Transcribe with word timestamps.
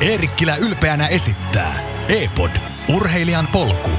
Eerikkilä 0.00 0.56
ylpeänä 0.56 1.08
esittää 1.08 1.74
E-Pod, 2.08 2.50
urheilijan 2.94 3.48
polku. 3.52 3.90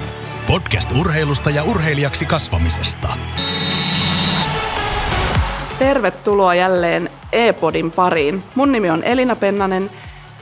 Podcast 0.48 0.92
urheilusta 0.92 1.50
ja 1.50 1.64
urheilijaksi 1.64 2.26
kasvamisesta. 2.26 3.08
Tervetuloa 5.80 6.56
jälleen 6.56 7.10
E-Podin 7.32 7.92
pariin. 7.92 8.44
Mun 8.56 8.72
nimi 8.72 8.90
on 8.90 9.04
Elina 9.04 9.36
Pennanen 9.36 9.90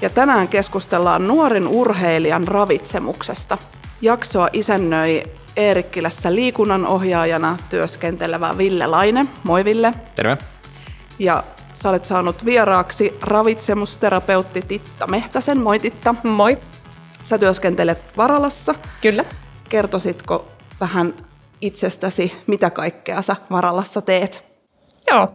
ja 0.01 0.09
tänään 0.09 0.47
keskustellaan 0.47 1.27
nuoren 1.27 1.67
urheilijan 1.67 2.47
ravitsemuksesta. 2.47 3.57
Jaksoa 4.01 4.49
isännöi 4.53 5.23
Eerikkilässä 5.55 6.35
liikunnan 6.35 6.87
ohjaajana 6.87 7.57
työskentelevä 7.69 8.57
Ville 8.57 8.87
Laine. 8.87 9.25
Moi 9.43 9.65
Ville. 9.65 9.93
Terve. 10.15 10.37
Ja 11.19 11.43
sä 11.81 11.89
olet 11.89 12.05
saanut 12.05 12.45
vieraaksi 12.45 13.17
ravitsemusterapeutti 13.21 14.61
Titta 14.61 15.07
Mehtäsen. 15.07 15.61
Moi 15.61 15.79
Titta. 15.79 16.15
Moi. 16.23 16.57
Sä 17.23 17.37
työskentelet 17.37 18.17
Varalassa. 18.17 18.75
Kyllä. 19.01 19.25
Kertoisitko 19.69 20.47
vähän 20.81 21.13
itsestäsi, 21.61 22.37
mitä 22.47 22.69
kaikkea 22.69 23.21
sä 23.21 23.35
Varalassa 23.51 24.01
teet? 24.01 24.45
Joo. 25.11 25.27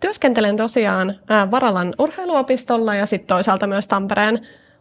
Työskentelen 0.00 0.56
tosiaan 0.56 1.14
Varalan 1.50 1.94
urheiluopistolla 1.98 2.94
ja 2.94 3.06
sitten 3.06 3.26
toisaalta 3.26 3.66
myös 3.66 3.86
Tampereen 3.86 4.38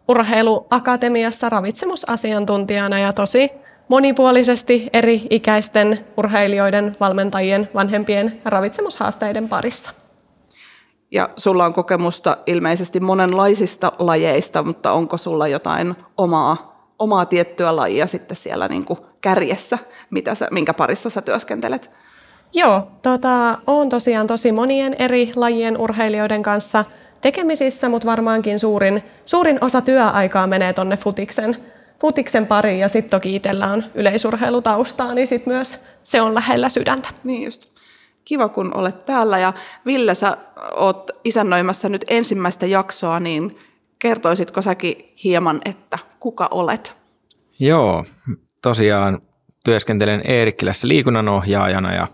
urheiluakatemiassa 0.07 1.49
ravitsemusasiantuntijana 1.49 2.99
ja 2.99 3.13
tosi 3.13 3.49
monipuolisesti 3.87 4.89
eri 4.93 5.21
ikäisten 5.29 6.05
urheilijoiden, 6.17 6.95
valmentajien, 6.99 7.69
vanhempien 7.73 8.41
ravitsemushaasteiden 8.45 9.49
parissa. 9.49 10.00
Ja 11.11 11.29
sulla 11.37 11.65
on 11.65 11.73
kokemusta 11.73 12.37
ilmeisesti 12.45 12.99
monenlaisista 12.99 13.91
lajeista, 13.99 14.63
mutta 14.63 14.91
onko 14.91 15.17
sulla 15.17 15.47
jotain 15.47 15.95
omaa, 16.17 16.85
omaa 16.99 17.25
tiettyä 17.25 17.75
lajia 17.75 18.07
sitten 18.07 18.37
siellä 18.37 18.67
niin 18.67 18.85
kuin 18.85 18.99
kärjessä, 19.21 19.77
mitä 20.09 20.35
sä, 20.35 20.47
minkä 20.51 20.73
parissa 20.73 21.09
sä 21.09 21.21
työskentelet? 21.21 21.91
Joo, 22.53 22.87
tota, 23.03 23.57
olen 23.67 23.89
tosiaan 23.89 24.27
tosi 24.27 24.51
monien 24.51 24.95
eri 24.99 25.31
lajien 25.35 25.77
urheilijoiden 25.77 26.43
kanssa 26.43 26.85
tekemisissä, 27.21 27.89
mutta 27.89 28.05
varmaankin 28.05 28.59
suurin, 28.59 29.03
suurin 29.25 29.57
osa 29.61 29.81
työaikaa 29.81 30.47
menee 30.47 30.73
tuonne 30.73 30.97
futiksen, 30.97 31.57
futiksen 32.01 32.47
pariin 32.47 32.79
ja 32.79 32.87
sitten 32.87 33.11
toki 33.11 33.35
itsellä 33.35 33.67
on 33.67 33.83
yleisurheilutaustaa, 33.95 35.13
niin 35.13 35.27
sitten 35.27 35.53
myös 35.53 35.85
se 36.03 36.21
on 36.21 36.35
lähellä 36.35 36.69
sydäntä. 36.69 37.09
Niin 37.23 37.43
just. 37.43 37.80
Kiva, 38.25 38.49
kun 38.49 38.77
olet 38.77 39.05
täällä. 39.05 39.39
Ja 39.39 39.53
Ville, 39.85 40.15
sä 40.15 40.37
oot 40.75 41.11
isännöimässä 41.23 41.89
nyt 41.89 42.05
ensimmäistä 42.07 42.65
jaksoa, 42.65 43.19
niin 43.19 43.59
kertoisitko 43.99 44.61
säkin 44.61 45.13
hieman, 45.23 45.61
että 45.65 45.99
kuka 46.19 46.47
olet? 46.51 46.97
Joo, 47.59 48.05
tosiaan 48.61 49.19
työskentelen 49.65 50.21
Eerikkilässä 50.23 50.87
liikunnanohjaajana 50.87 51.93
ja 51.93 52.07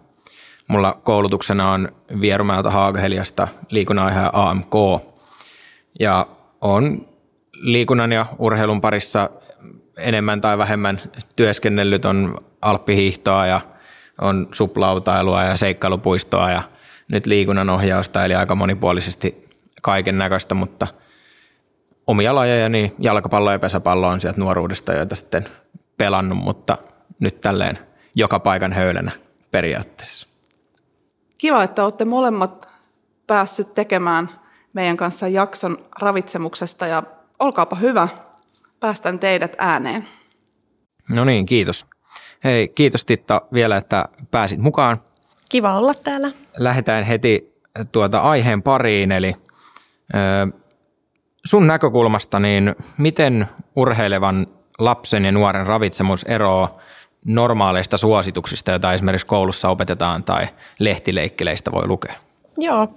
mulla 0.67 0.99
koulutuksena 1.03 1.71
on 1.71 1.89
Vierumäeltä 2.21 2.71
Haagaheliasta 2.71 3.47
liikunnanohjaaja 3.71 4.29
AMK. 4.33 4.73
Ja 5.99 6.27
on 6.61 7.07
liikunnan 7.53 8.11
ja 8.11 8.25
urheilun 8.39 8.81
parissa 8.81 9.29
enemmän 9.97 10.41
tai 10.41 10.57
vähemmän 10.57 11.01
työskennellyt, 11.35 12.05
on 12.05 12.37
alppihiihtoa 12.61 13.45
ja– 13.45 13.61
on 14.21 14.47
suplautailua 14.51 15.43
ja 15.43 15.57
seikkailupuistoa 15.57 16.51
ja 16.51 16.63
nyt 17.07 17.25
liikunnan 17.25 17.69
ohjausta, 17.69 18.25
eli 18.25 18.35
aika 18.35 18.55
monipuolisesti 18.55 19.49
kaiken 19.83 20.17
näköistä, 20.17 20.55
mutta 20.55 20.87
omia 22.07 22.35
lajeja, 22.35 22.69
niin 22.69 22.93
jalkapallo 22.99 23.51
ja 23.51 23.59
pesäpallo 23.59 24.07
on 24.07 24.21
sieltä 24.21 24.39
nuoruudesta, 24.39 24.93
joita 24.93 25.15
sitten 25.15 25.45
pelannut, 25.97 26.37
mutta 26.37 26.77
nyt 27.19 27.41
tälleen 27.41 27.79
joka 28.15 28.39
paikan 28.39 28.73
höylänä 28.73 29.11
periaatteessa. 29.51 30.27
Kiva, 31.37 31.63
että 31.63 31.83
olette 31.83 32.05
molemmat 32.05 32.69
päässyt 33.27 33.73
tekemään 33.73 34.29
meidän 34.73 34.97
kanssa 34.97 35.27
jakson 35.27 35.77
ravitsemuksesta 35.99 36.87
ja 36.87 37.03
olkaapa 37.39 37.75
hyvä, 37.75 38.07
päästän 38.79 39.19
teidät 39.19 39.55
ääneen. 39.57 40.07
No 41.09 41.25
niin, 41.25 41.45
kiitos. 41.45 41.85
Hei, 42.43 42.67
kiitos 42.67 43.05
Titta 43.05 43.41
vielä, 43.53 43.77
että 43.77 44.05
pääsit 44.31 44.59
mukaan. 44.59 45.01
Kiva 45.49 45.77
olla 45.77 45.93
täällä. 46.03 46.31
Lähdetään 46.57 47.03
heti 47.03 47.53
tuota 47.91 48.19
aiheen 48.19 48.63
pariin, 48.63 49.11
eli 49.11 49.35
ö, 50.13 50.17
sun 51.45 51.67
näkökulmasta, 51.67 52.39
niin 52.39 52.75
miten 52.97 53.47
urheilevan 53.75 54.47
lapsen 54.79 55.25
ja 55.25 55.31
nuoren 55.31 55.67
ravitsemus 55.67 56.23
eroaa 56.23 56.77
normaaleista 57.25 57.97
suosituksista, 57.97 58.71
joita 58.71 58.93
esimerkiksi 58.93 59.27
koulussa 59.27 59.69
opetetaan 59.69 60.23
tai 60.23 60.47
lehtileikkeleistä 60.79 61.71
voi 61.71 61.87
lukea? 61.87 62.13
Joo, 62.57 62.87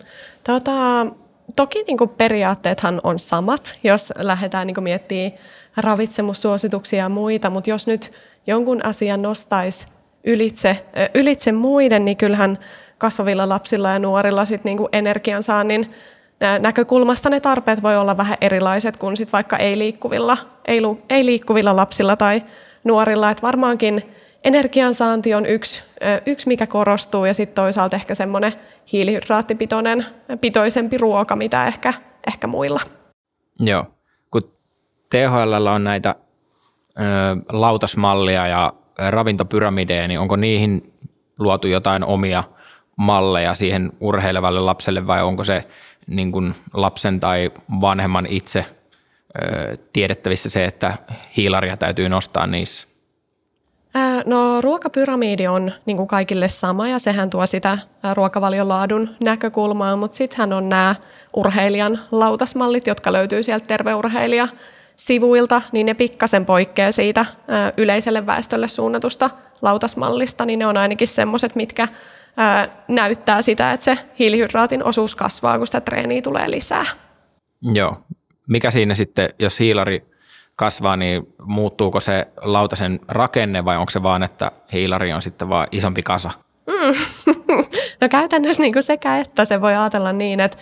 tota, 0.44 0.72
toki 1.56 1.84
niin 1.86 1.98
kuin 1.98 2.10
periaatteethan 2.10 3.00
on 3.04 3.18
samat, 3.18 3.78
jos 3.84 4.12
lähdetään 4.16 4.66
niin 4.66 4.82
miettimään 4.82 5.32
ravitsemussuosituksia 5.76 6.98
ja 6.98 7.08
muita, 7.08 7.50
mutta 7.50 7.70
jos 7.70 7.86
nyt 7.86 8.12
jonkun 8.50 8.86
asian 8.86 9.22
nostaisi 9.22 9.86
ylitse, 10.24 10.86
ylitse 11.14 11.52
muiden, 11.52 12.04
niin 12.04 12.16
kyllähän 12.16 12.58
kasvavilla 12.98 13.48
lapsilla 13.48 13.90
ja 13.90 13.98
nuorilla 13.98 14.44
sit 14.44 14.64
niinku 14.64 14.88
energiansaannin 14.92 15.90
näkökulmasta 16.60 17.30
ne 17.30 17.40
tarpeet 17.40 17.82
voi 17.82 17.96
olla 17.96 18.16
vähän 18.16 18.38
erilaiset 18.40 18.96
kuin 18.96 19.16
sit 19.16 19.32
vaikka 19.32 19.56
ei-liikkuvilla, 19.56 20.36
ei, 20.64 20.80
ei 21.10 21.26
liikkuvilla 21.26 21.76
lapsilla 21.76 22.16
tai 22.16 22.42
nuorilla. 22.84 23.30
Et 23.30 23.42
varmaankin 23.42 24.02
energiansaanti 24.44 25.34
on 25.34 25.46
yksi, 25.46 25.82
yksi 26.26 26.48
mikä 26.48 26.66
korostuu 26.66 27.24
ja 27.24 27.34
sitten 27.34 27.54
toisaalta 27.54 27.96
ehkä 27.96 28.14
semmoinen 28.14 28.52
hiilihydraattipitoinen 28.92 30.06
pitoisempi 30.40 30.98
ruoka, 30.98 31.36
mitä 31.36 31.66
ehkä, 31.66 31.94
ehkä 32.26 32.46
muilla. 32.46 32.80
Joo, 33.60 33.86
kun 34.30 34.42
THL 35.10 35.66
on 35.66 35.84
näitä 35.84 36.14
lautasmallia 37.52 38.46
ja 38.46 38.72
ravintopyramideja, 38.98 40.08
niin 40.08 40.20
onko 40.20 40.36
niihin 40.36 40.92
luotu 41.38 41.68
jotain 41.68 42.04
omia 42.04 42.44
malleja 42.96 43.54
siihen 43.54 43.92
urheilevalle 44.00 44.60
lapselle 44.60 45.06
vai 45.06 45.22
onko 45.22 45.44
se 45.44 45.64
niin 46.06 46.32
kuin 46.32 46.54
lapsen 46.74 47.20
tai 47.20 47.50
vanhemman 47.80 48.26
itse 48.26 48.66
tiedettävissä 49.92 50.50
se, 50.50 50.64
että 50.64 50.98
hiilaria 51.36 51.76
täytyy 51.76 52.08
nostaa 52.08 52.46
niissä? 52.46 52.86
No 54.26 54.60
ruokapyramidi 54.60 55.46
on 55.46 55.72
niin 55.86 55.96
kuin 55.96 56.08
kaikille 56.08 56.48
sama 56.48 56.88
ja 56.88 56.98
sehän 56.98 57.30
tuo 57.30 57.46
sitä 57.46 57.78
ruokavalion 58.14 58.68
laadun 58.68 59.10
näkökulmaa, 59.24 59.96
mutta 59.96 60.16
sittenhän 60.16 60.52
on 60.52 60.68
nämä 60.68 60.94
urheilijan 61.36 61.98
lautasmallit, 62.10 62.86
jotka 62.86 63.12
löytyy 63.12 63.42
sieltä 63.42 63.66
terveurheilija 63.66 64.48
sivuilta, 65.00 65.62
niin 65.72 65.86
ne 65.86 65.94
pikkasen 65.94 66.46
poikkeaa 66.46 66.92
siitä 66.92 67.26
yleiselle 67.76 68.26
väestölle 68.26 68.68
suunnatusta 68.68 69.30
lautasmallista, 69.62 70.46
niin 70.46 70.58
ne 70.58 70.66
on 70.66 70.76
ainakin 70.76 71.08
semmoiset, 71.08 71.54
mitkä 71.54 71.88
näyttää 72.88 73.42
sitä, 73.42 73.72
että 73.72 73.84
se 73.84 73.98
hiilihydraatin 74.18 74.84
osuus 74.84 75.14
kasvaa, 75.14 75.58
kun 75.58 75.66
sitä 75.66 75.80
treeniä 75.80 76.22
tulee 76.22 76.50
lisää. 76.50 76.86
Joo. 77.62 77.96
Mikä 78.48 78.70
siinä 78.70 78.94
sitten, 78.94 79.30
jos 79.38 79.60
hiilari 79.60 80.02
kasvaa, 80.56 80.96
niin 80.96 81.22
muuttuuko 81.42 82.00
se 82.00 82.26
lautasen 82.42 83.00
rakenne 83.08 83.64
vai 83.64 83.76
onko 83.76 83.90
se 83.90 84.02
vaan, 84.02 84.22
että 84.22 84.50
hiilari 84.72 85.12
on 85.12 85.22
sitten 85.22 85.48
vaan 85.48 85.66
isompi 85.72 86.02
kasa? 86.02 86.30
Mm. 86.66 86.94
no 88.00 88.08
käytännössä 88.08 88.62
niin 88.62 88.72
kuin 88.72 88.82
sekä 88.82 89.18
että 89.18 89.44
se 89.44 89.60
voi 89.60 89.74
ajatella 89.74 90.12
niin, 90.12 90.40
että 90.40 90.56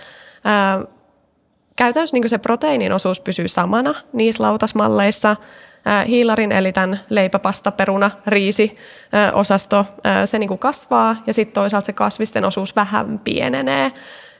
käytännössä 1.78 2.16
niin 2.16 2.28
se 2.28 2.38
proteiinin 2.38 2.92
osuus 2.92 3.20
pysyy 3.20 3.48
samana 3.48 3.94
niissä 4.12 4.42
lautasmalleissa. 4.42 5.36
Hiilarin 6.08 6.52
eli 6.52 6.72
tämän 6.72 7.00
leipäpasta, 7.10 7.70
peruna, 7.70 8.10
riisi 8.26 8.76
osasto, 9.32 9.86
se 10.24 10.38
niin 10.38 10.58
kasvaa 10.58 11.16
ja 11.26 11.32
sitten 11.32 11.54
toisaalta 11.54 11.86
se 11.86 11.92
kasvisten 11.92 12.44
osuus 12.44 12.76
vähän 12.76 13.18
pienenee. 13.18 13.92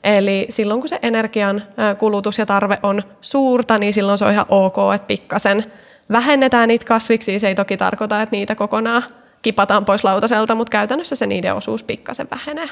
Eli 0.04 0.46
silloin 0.50 0.80
kun 0.80 0.88
se 0.88 0.98
energian 1.02 1.62
kulutus 1.98 2.38
ja 2.38 2.46
tarve 2.46 2.78
on 2.82 3.02
suurta, 3.20 3.78
niin 3.78 3.92
silloin 3.92 4.18
se 4.18 4.24
on 4.24 4.32
ihan 4.32 4.46
ok, 4.48 4.76
että 4.94 5.06
pikkasen 5.06 5.64
vähennetään 6.12 6.68
niitä 6.68 6.86
kasviksi. 6.86 7.38
Se 7.38 7.48
ei 7.48 7.54
toki 7.54 7.76
tarkoita, 7.76 8.22
että 8.22 8.36
niitä 8.36 8.54
kokonaan 8.54 9.02
kipataan 9.42 9.84
pois 9.84 10.04
lautaselta, 10.04 10.54
mutta 10.54 10.70
käytännössä 10.70 11.16
se 11.16 11.26
niiden 11.26 11.54
osuus 11.54 11.82
pikkasen 11.82 12.28
vähenee. 12.30 12.68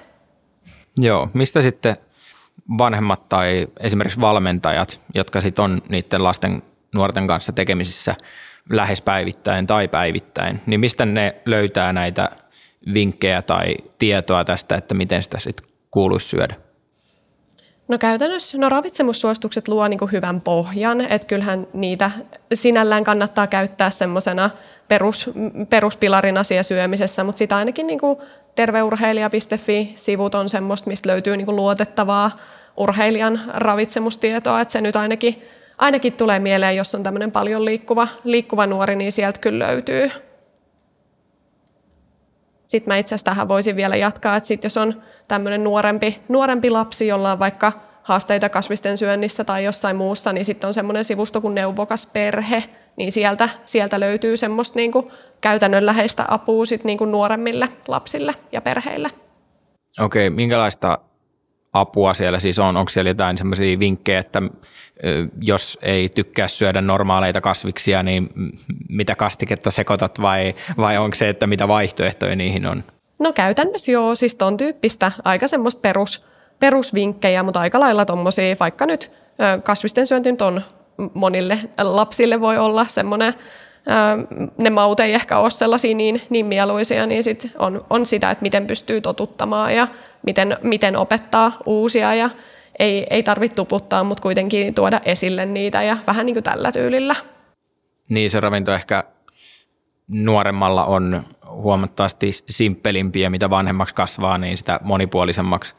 Joo, 0.98 1.28
mistä 1.34 1.62
sitten 1.62 1.96
vanhemmat 2.78 3.28
tai 3.28 3.66
esimerkiksi 3.80 4.20
valmentajat, 4.20 5.00
jotka 5.14 5.40
sitten 5.40 5.64
on 5.64 5.82
niiden 5.88 6.24
lasten 6.24 6.62
nuorten 6.94 7.26
kanssa 7.26 7.52
tekemisissä 7.52 8.14
lähes 8.70 9.02
päivittäin 9.02 9.66
tai 9.66 9.88
päivittäin, 9.88 10.60
niin 10.66 10.80
mistä 10.80 11.06
ne 11.06 11.36
löytää 11.44 11.92
näitä 11.92 12.30
vinkkejä 12.94 13.42
tai 13.42 13.76
tietoa 13.98 14.44
tästä, 14.44 14.76
että 14.76 14.94
miten 14.94 15.22
sitä 15.22 15.38
sitten 15.38 15.66
kuuluisi 15.90 16.28
syödä? 16.28 16.54
No 17.88 17.98
käytännössä 17.98 18.58
no 18.58 18.68
ravitsemussuositukset 18.68 19.68
luo 19.68 19.88
niin 19.88 20.12
hyvän 20.12 20.40
pohjan, 20.40 21.00
että 21.00 21.26
kyllähän 21.26 21.66
niitä 21.72 22.10
sinällään 22.54 23.04
kannattaa 23.04 23.46
käyttää 23.46 23.90
semmoisena 23.90 24.50
perus, 24.88 25.30
peruspilarin 25.70 26.38
asia 26.38 26.62
syömisessä, 26.62 27.24
mutta 27.24 27.38
sitä 27.38 27.56
ainakin 27.56 27.86
niin 27.86 28.00
terveurheilija.fi-sivut 28.56 30.34
on 30.34 30.48
semmoista, 30.48 30.90
mistä 30.90 31.08
löytyy 31.08 31.36
niin 31.36 31.56
luotettavaa 31.56 32.30
urheilijan 32.76 33.40
ravitsemustietoa, 33.48 34.60
että 34.60 34.72
se 34.72 34.80
nyt 34.80 34.96
ainakin, 34.96 35.42
ainakin 35.78 36.12
tulee 36.12 36.38
mieleen, 36.38 36.76
jos 36.76 36.94
on 36.94 37.02
tämmöinen 37.02 37.32
paljon 37.32 37.64
liikkuva, 37.64 38.08
liikkuva 38.24 38.66
nuori, 38.66 38.96
niin 38.96 39.12
sieltä 39.12 39.40
kyllä 39.40 39.66
löytyy. 39.66 40.10
Sitten 42.66 42.90
mä 42.90 42.96
itse 42.96 43.14
asiassa 43.14 43.24
tähän 43.24 43.48
voisin 43.48 43.76
vielä 43.76 43.96
jatkaa, 43.96 44.36
että 44.36 44.46
sit 44.46 44.64
jos 44.64 44.76
on 44.76 45.02
tämmöinen 45.28 45.64
nuorempi, 45.64 46.20
nuorempi 46.28 46.70
lapsi, 46.70 47.06
jolla 47.06 47.32
on 47.32 47.38
vaikka 47.38 47.72
haasteita 48.02 48.48
kasvisten 48.48 48.98
syönnissä 48.98 49.44
tai 49.44 49.64
jossain 49.64 49.96
muussa, 49.96 50.32
niin 50.32 50.44
sitten 50.44 50.68
on 50.68 50.74
semmoinen 50.74 51.04
sivusto 51.04 51.40
kuin 51.40 51.54
Neuvokas 51.54 52.06
perhe, 52.06 52.62
niin 52.96 53.12
sieltä, 53.12 53.48
sieltä 53.64 54.00
löytyy 54.00 54.36
semmoista 54.36 54.78
niin 54.78 54.92
kuin 54.92 55.10
käytännönläheistä 55.40 56.24
apua 56.28 56.64
sit 56.64 56.84
niin 56.84 56.98
kuin 56.98 57.12
nuoremmille 57.12 57.68
lapsille 57.88 58.34
ja 58.52 58.60
perheille. 58.60 59.10
Okei, 60.00 60.30
minkälaista 60.30 60.98
apua 61.72 62.14
siellä 62.14 62.40
siis 62.40 62.58
on? 62.58 62.76
Onko 62.76 62.88
siellä 62.88 63.10
jotain 63.10 63.38
semmoisia 63.38 63.78
vinkkejä, 63.78 64.18
että 64.18 64.42
jos 65.40 65.78
ei 65.82 66.08
tykkää 66.14 66.48
syödä 66.48 66.80
normaaleita 66.80 67.40
kasviksia, 67.40 68.02
niin 68.02 68.28
mitä 68.88 69.14
kastiketta 69.14 69.70
sekoitat 69.70 70.20
vai, 70.20 70.54
vai 70.76 70.98
onko 70.98 71.14
se, 71.14 71.28
että 71.28 71.46
mitä 71.46 71.68
vaihtoehtoja 71.68 72.36
niihin 72.36 72.66
on? 72.66 72.84
No 73.18 73.32
käytännössä 73.32 73.92
joo, 73.92 74.14
siis 74.14 74.34
ton 74.34 74.56
tyyppistä 74.56 75.12
aika 75.24 75.48
semmoista 75.48 75.80
perus, 75.80 76.24
perusvinkkejä, 76.58 77.42
mutta 77.42 77.60
aika 77.60 77.80
lailla 77.80 78.04
tuommoisia, 78.04 78.56
vaikka 78.60 78.86
nyt 78.86 79.12
kasvisten 79.62 80.06
syönti 80.06 80.28
on 80.40 80.60
monille 81.14 81.58
lapsille 81.82 82.40
voi 82.40 82.58
olla 82.58 82.86
semmoinen, 82.88 83.34
ne 84.58 84.70
maut 84.70 85.00
ei 85.00 85.14
ehkä 85.14 85.38
ole 85.38 85.50
sellaisia 85.50 85.94
niin, 85.94 86.22
niin 86.30 86.46
mieluisia, 86.46 87.06
niin 87.06 87.24
sit 87.24 87.50
on, 87.58 87.84
on 87.90 88.06
sitä, 88.06 88.30
että 88.30 88.42
miten 88.42 88.66
pystyy 88.66 89.00
totuttamaan 89.00 89.74
ja 89.74 89.88
miten, 90.26 90.56
miten 90.62 90.96
opettaa 90.96 91.52
uusia 91.66 92.14
ja 92.14 92.30
ei, 92.78 93.06
ei 93.10 93.22
tarvitse 93.22 93.56
tuputtaa, 93.56 94.04
mutta 94.04 94.22
kuitenkin 94.22 94.74
tuoda 94.74 95.00
esille 95.04 95.46
niitä 95.46 95.82
ja 95.82 95.96
vähän 96.06 96.26
niin 96.26 96.34
kuin 96.34 96.44
tällä 96.44 96.72
tyylillä. 96.72 97.14
Niin 98.08 98.30
se 98.30 98.40
ravinto 98.40 98.74
ehkä 98.74 99.04
nuoremmalla 100.10 100.84
on 100.84 101.22
huomattavasti 101.50 102.32
simppelimpiä, 102.32 103.30
mitä 103.30 103.50
vanhemmaksi 103.50 103.94
kasvaa, 103.94 104.38
niin 104.38 104.58
sitä 104.58 104.80
monipuolisemmaksi 104.82 105.74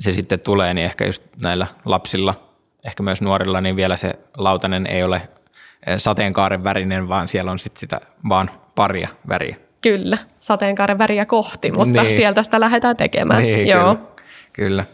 se 0.00 0.12
sitten 0.12 0.40
tulee, 0.40 0.74
niin 0.74 0.84
ehkä 0.84 1.06
just 1.06 1.22
näillä 1.42 1.66
lapsilla, 1.84 2.47
ehkä 2.88 3.02
myös 3.02 3.22
nuorilla, 3.22 3.60
niin 3.60 3.76
vielä 3.76 3.96
se 3.96 4.18
lautanen 4.36 4.86
ei 4.86 5.02
ole 5.02 5.28
eh, 5.86 5.98
sateenkaaren 5.98 6.64
värinen, 6.64 7.08
vaan 7.08 7.28
siellä 7.28 7.50
on 7.50 7.58
sitten 7.58 7.80
sitä 7.80 8.00
vaan 8.28 8.50
paria 8.74 9.08
väriä. 9.28 9.56
Kyllä, 9.80 10.18
sateenkaaren 10.38 10.98
väriä 10.98 11.26
kohti, 11.26 11.72
mutta 11.72 12.02
niin. 12.02 12.16
sieltä 12.16 12.42
sitä 12.42 12.60
lähdetään 12.60 12.96
tekemään. 12.96 13.42
Niin, 13.42 13.68
Joo. 13.68 13.94
Kyllä. 13.94 14.08
kyllä. 14.52 14.84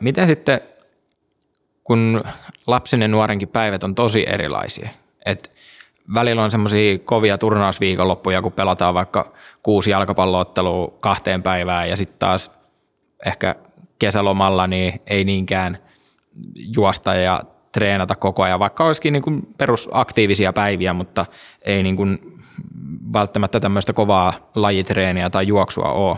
Miten 0.00 0.26
sitten, 0.26 0.60
kun 1.84 2.24
lapsen 2.66 3.02
ja 3.02 3.08
nuorenkin 3.08 3.48
päivät 3.48 3.84
on 3.84 3.94
tosi 3.94 4.24
erilaisia, 4.28 4.88
että 5.26 5.50
välillä 6.14 6.42
on 6.42 6.50
semmoisia 6.50 6.98
kovia 6.98 7.38
turnausviikonloppuja, 7.38 8.42
kun 8.42 8.52
pelataan 8.52 8.94
vaikka 8.94 9.32
kuusi 9.62 9.90
jalkapalloottelua 9.90 10.94
kahteen 11.00 11.42
päivään 11.42 11.90
ja 11.90 11.96
sitten 11.96 12.18
taas 12.18 12.50
ehkä 13.26 13.54
kesälomalla 13.98 14.66
niin 14.66 15.00
ei 15.06 15.24
niinkään 15.24 15.78
juosta 16.76 17.14
ja 17.14 17.42
treenata 17.72 18.14
koko 18.16 18.42
ajan, 18.42 18.60
vaikka 18.60 18.84
olisikin 18.86 19.12
niin 19.12 19.22
kuin 19.22 19.42
perusaktiivisia 19.58 20.52
päiviä, 20.52 20.92
mutta 20.92 21.26
ei 21.62 21.82
niin 21.82 21.96
kuin 21.96 22.38
välttämättä 23.12 23.60
tämmöistä 23.60 23.92
kovaa 23.92 24.50
lajitreeniä 24.54 25.30
tai 25.30 25.46
juoksua 25.46 25.92
ole. 25.92 26.16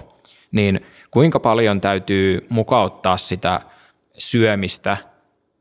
Niin 0.52 0.80
kuinka 1.10 1.40
paljon 1.40 1.80
täytyy 1.80 2.46
mukauttaa 2.48 3.16
sitä 3.16 3.60
syömistä 4.18 4.96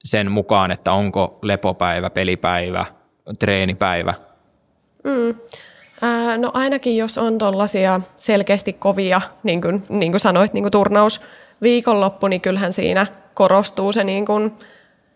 sen 0.04 0.32
mukaan, 0.32 0.72
että 0.72 0.92
onko 0.94 1.40
lepopäivä, 1.42 2.10
pelipäivä, 2.10 2.86
treenipäivä? 3.40 4.14
Mm. 5.04 5.36
Ää, 6.02 6.38
no 6.38 6.52
ainakin 6.54 6.98
jos 6.98 7.18
on 7.18 7.38
tuollaisia 7.38 8.02
selkeästi 8.18 8.74
kovia, 8.74 9.22
niin 9.44 9.62
kuin, 9.62 9.84
niin 9.90 10.12
kuin 10.12 10.20
sanoit, 10.20 10.54
niin 10.54 10.64
kuin 10.64 10.72
turnaus 10.72 11.22
viikonloppu, 11.64 12.28
niin 12.28 12.42
kyllähän 12.42 12.74
siinä 12.74 13.06
korostuu 13.36 13.92
se 13.92 14.04
niin 14.04 14.26
kuin 14.26 14.54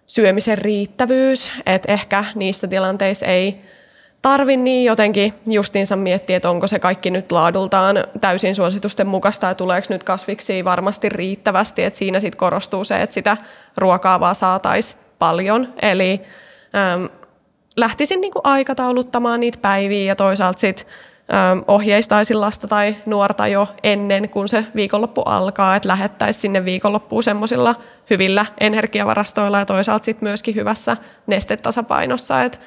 syömisen 0.06 0.58
riittävyys, 0.58 1.52
että 1.66 1.92
ehkä 1.92 2.26
niissä 2.36 2.68
tilanteissa 2.68 3.26
ei 3.26 3.62
tarvi 4.22 4.58
niin 4.58 4.86
jotenkin 4.86 5.34
justiinsa 5.48 5.96
miettiä, 5.96 6.38
että 6.38 6.50
onko 6.50 6.68
se 6.68 6.80
kaikki 6.80 7.12
nyt 7.12 7.32
laadultaan 7.32 7.96
täysin 8.22 8.56
suositusten 8.56 9.08
mukaista 9.08 9.48
ja 9.48 9.56
tuleeko 9.56 9.88
nyt 9.90 10.04
kasviksi 10.04 10.66
varmasti 10.66 11.10
riittävästi, 11.10 11.84
että 11.84 11.98
siinä 12.00 12.20
sitten 12.20 12.38
korostuu 12.38 12.84
se, 12.84 13.02
että 13.02 13.14
sitä 13.14 13.38
ruokaa 13.78 14.20
vaan 14.20 14.36
saataisiin 14.36 15.02
paljon. 15.20 15.74
Eli 15.82 16.22
äm, 16.76 17.10
lähtisin 17.78 18.22
niinku 18.22 18.42
aikatauluttamaan 18.44 19.40
niitä 19.40 19.60
päiviä 19.62 20.06
ja 20.06 20.16
toisaalta 20.16 20.60
sitten 20.60 20.88
ohjeistaisin 21.68 22.42
lasta 22.42 22.68
tai 22.68 22.96
nuorta 23.06 23.48
jo 23.48 23.68
ennen 23.84 24.30
kuin 24.30 24.48
se 24.48 24.66
viikonloppu 24.76 25.22
alkaa, 25.22 25.76
että 25.76 25.90
lähettäisiin 25.90 26.42
sinne 26.42 26.66
viikonloppuun 26.66 27.24
semmoisilla 27.24 27.76
hyvillä 28.10 28.46
energiavarastoilla 28.60 29.60
ja 29.60 29.66
toisaalta 29.66 30.06
sitten 30.06 30.30
myöskin 30.30 30.56
hyvässä 30.56 30.98
nestetasapainossa. 31.28 32.44
Että 32.44 32.60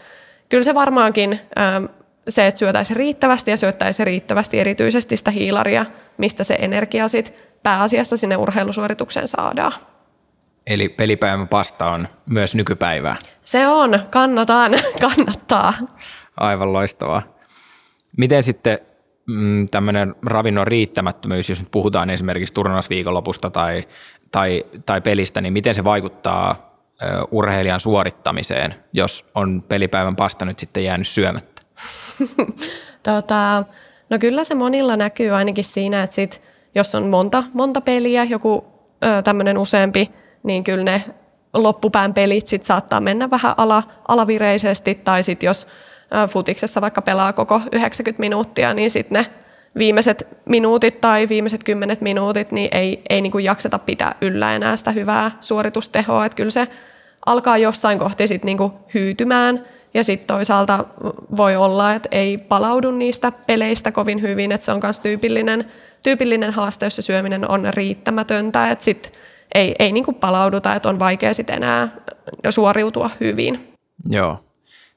kyllä 0.49 0.65
se 0.65 0.75
varmaankin 0.75 1.41
se, 2.29 2.47
että 2.47 2.59
syötäisiin 2.59 2.97
riittävästi 2.97 3.51
ja 3.51 3.57
syöttäisiin 3.57 4.07
riittävästi 4.07 4.61
erityisesti 4.61 5.17
sitä 5.17 5.31
hiilaria, 5.31 5.87
mistä 6.19 6.45
se 6.45 6.57
energia 6.61 7.09
sitten 7.09 7.35
pääasiassa 7.63 8.17
sinne 8.17 8.37
urheilusuoritukseen 8.37 9.29
saadaan. 9.29 9.73
Eli 10.67 10.89
pelipäivän 10.89 11.49
pasta 11.49 11.91
on 11.91 12.09
myös 12.27 12.55
nykypäivää. 12.55 13.17
Se 13.45 13.69
on, 13.69 14.01
kannataan, 14.11 14.73
kannattaa. 15.09 15.75
Aivan 16.37 16.73
loistavaa. 16.73 17.23
Miten 18.17 18.45
sitten 18.45 18.79
mm, 19.27 19.69
tämmöinen 19.69 20.15
ravinnon 20.27 20.67
riittämättömyys, 20.67 21.49
jos 21.49 21.61
nyt 21.61 21.71
puhutaan 21.71 22.11
esimerkiksi 22.11 22.55
turnausviikonlopusta 22.55 23.51
tai, 23.51 23.85
tai, 24.31 24.65
tai 24.87 25.01
pelistä, 25.01 25.41
niin 25.41 25.53
miten 25.53 25.75
se 25.75 25.85
vaikuttaa 25.85 26.71
urheilijan 27.31 27.81
suorittamiseen, 27.81 28.75
jos 28.93 29.25
on 29.35 29.63
pelipäivän 29.69 30.17
pasta 30.17 30.45
nyt 30.45 30.59
sitten 30.59 30.85
jäänyt 30.85 31.09
syömättä? 31.09 31.63
tota, 33.03 33.65
no 34.11 34.19
kyllä 34.19 34.45
se 34.45 34.55
monilla 34.55 34.97
näkyy 34.97 35.31
ainakin 35.31 35.65
siinä, 35.65 36.03
että 36.03 36.17
sit, 36.17 36.41
jos 36.75 36.95
on 36.95 37.07
monta, 37.07 37.45
monta 37.53 37.81
peliä, 37.81 38.25
joku 38.25 38.65
tämmöinen 39.25 39.59
useampi, 39.59 40.11
niin 40.43 40.65
kyllä 40.65 40.85
ne 40.85 41.05
loppupään 41.55 42.15
pelit 42.15 42.49
sit 42.49 42.65
saattaa 42.65 43.01
mennä 43.01 43.31
vähän 43.31 43.55
ala, 43.57 43.83
alavireisesti, 44.09 44.95
tai 44.95 45.23
sitten 45.23 45.47
jos 45.47 45.67
futiksessa 46.29 46.81
vaikka 46.81 47.03
pelaa 47.03 47.33
koko 47.33 47.61
90 47.73 48.21
minuuttia, 48.21 48.75
niin 48.75 48.91
sitten 48.91 49.23
ne 49.23 49.27
viimeiset 49.79 50.29
minuutit 50.45 51.01
tai 51.01 51.29
viimeiset 51.29 51.65
kymmenet 51.65 52.01
minuutit 52.01 52.53
niin 52.53 52.69
ei, 52.73 53.03
ei 53.11 53.21
niin 53.21 53.33
kuin 53.33 53.45
jakseta 53.45 53.79
pitää 53.79 54.15
yllä 54.21 54.57
enää 54.57 54.77
sitä 54.77 54.91
hyvää 54.91 55.31
suoritustehoa. 55.41 56.25
Että 56.27 56.37
kyllä 56.37 56.51
se 56.51 56.69
alkaa 57.27 57.59
jossain 57.59 57.99
kohti 57.99 58.27
sitten 58.27 58.47
niin 58.47 58.59
kuin 58.59 58.73
hyytymään 58.95 59.65
ja 59.95 60.05
sitten 60.05 60.27
toisaalta 60.27 60.85
voi 61.37 61.57
olla, 61.57 61.95
että 61.95 62.09
ei 62.13 62.39
palaudu 62.39 62.91
niistä 62.91 63.33
peleistä 63.47 63.93
kovin 63.93 64.23
hyvin, 64.23 64.53
että 64.53 64.65
se 64.65 64.73
on 64.73 64.81
myös 64.83 65.01
tyypillinen, 65.01 65.65
tyypillinen 66.03 66.53
haaste, 66.53 66.87
jos 66.87 66.97
se 66.97 67.03
syöminen 67.03 67.51
on 67.51 67.69
riittämätöntä, 67.71 68.71
että 68.71 68.85
sitten 68.85 69.13
ei, 69.55 69.75
ei 69.79 69.93
niin 69.93 70.05
kuin 70.05 70.15
palauduta, 70.15 70.75
että 70.75 70.89
on 70.89 70.99
vaikea 70.99 71.35
sitten 71.35 71.57
enää 71.57 71.89
suoriutua 72.51 73.11
hyvin. 73.21 73.75
Joo. 74.09 74.39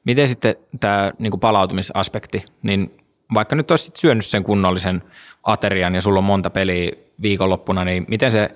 Miten 0.03 0.27
sitten 0.27 0.55
tämä 0.79 1.11
niin 1.19 1.39
palautumisaspekti, 1.39 2.45
niin 2.63 2.97
vaikka 3.33 3.55
nyt 3.55 3.71
olisit 3.71 3.95
syönyt 3.95 4.25
sen 4.25 4.43
kunnollisen 4.43 5.03
aterian 5.43 5.95
ja 5.95 6.01
sulla 6.01 6.17
on 6.17 6.23
monta 6.23 6.49
peliä 6.49 6.91
viikonloppuna, 7.21 7.85
niin 7.85 8.05
miten 8.07 8.31
se 8.31 8.55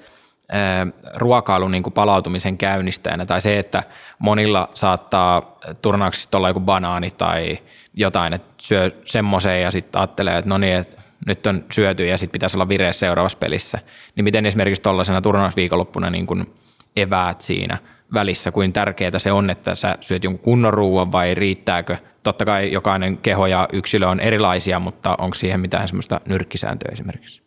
ää, 0.51 0.87
ruokailu 1.15 1.67
niin 1.67 1.83
palautumisen 1.83 2.57
käynnistäjänä? 2.57 3.25
Tai 3.25 3.41
se, 3.41 3.59
että 3.59 3.83
monilla 4.19 4.69
saattaa 4.73 5.57
turnauksista 5.81 6.37
olla 6.37 6.47
joku 6.47 6.59
banaani 6.59 7.11
tai 7.11 7.59
jotain, 7.93 8.33
että 8.33 8.53
syö 8.57 8.91
semmoiseen 9.05 9.61
ja 9.61 9.71
sitten 9.71 9.99
ajattelee, 9.99 10.37
että 10.37 10.49
no 10.49 10.57
niin, 10.57 10.75
että 10.75 11.01
nyt 11.25 11.45
on 11.45 11.65
syöty 11.71 12.05
ja 12.05 12.17
sitten 12.17 12.31
pitäisi 12.31 12.57
olla 12.57 12.69
vireessä 12.69 12.99
seuraavassa 12.99 13.37
pelissä, 13.37 13.79
niin 14.15 14.23
miten 14.23 14.45
esimerkiksi 14.45 14.81
tuollaisena 14.81 15.21
turnausviikonloppuna 15.21 16.09
niin 16.09 16.27
kuin 16.27 16.53
eväät 16.95 17.41
siinä– 17.41 17.77
välissä, 18.13 18.51
kuin 18.51 18.73
tärkeää 18.73 19.19
se 19.19 19.31
on, 19.31 19.49
että 19.49 19.75
sä 19.75 19.95
syöt 20.01 20.23
jonkun 20.23 20.43
kunnon 20.43 20.73
ruoan 20.73 21.11
vai 21.11 21.33
riittääkö? 21.35 21.97
Totta 22.23 22.45
kai 22.45 22.71
jokainen 22.71 23.17
keho 23.17 23.47
ja 23.47 23.67
yksilö 23.73 24.07
on 24.07 24.19
erilaisia, 24.19 24.79
mutta 24.79 25.15
onko 25.17 25.35
siihen 25.35 25.59
mitään 25.59 25.87
semmoista 25.87 26.21
nyrkkisääntöä 26.25 26.91
esimerkiksi? 26.93 27.41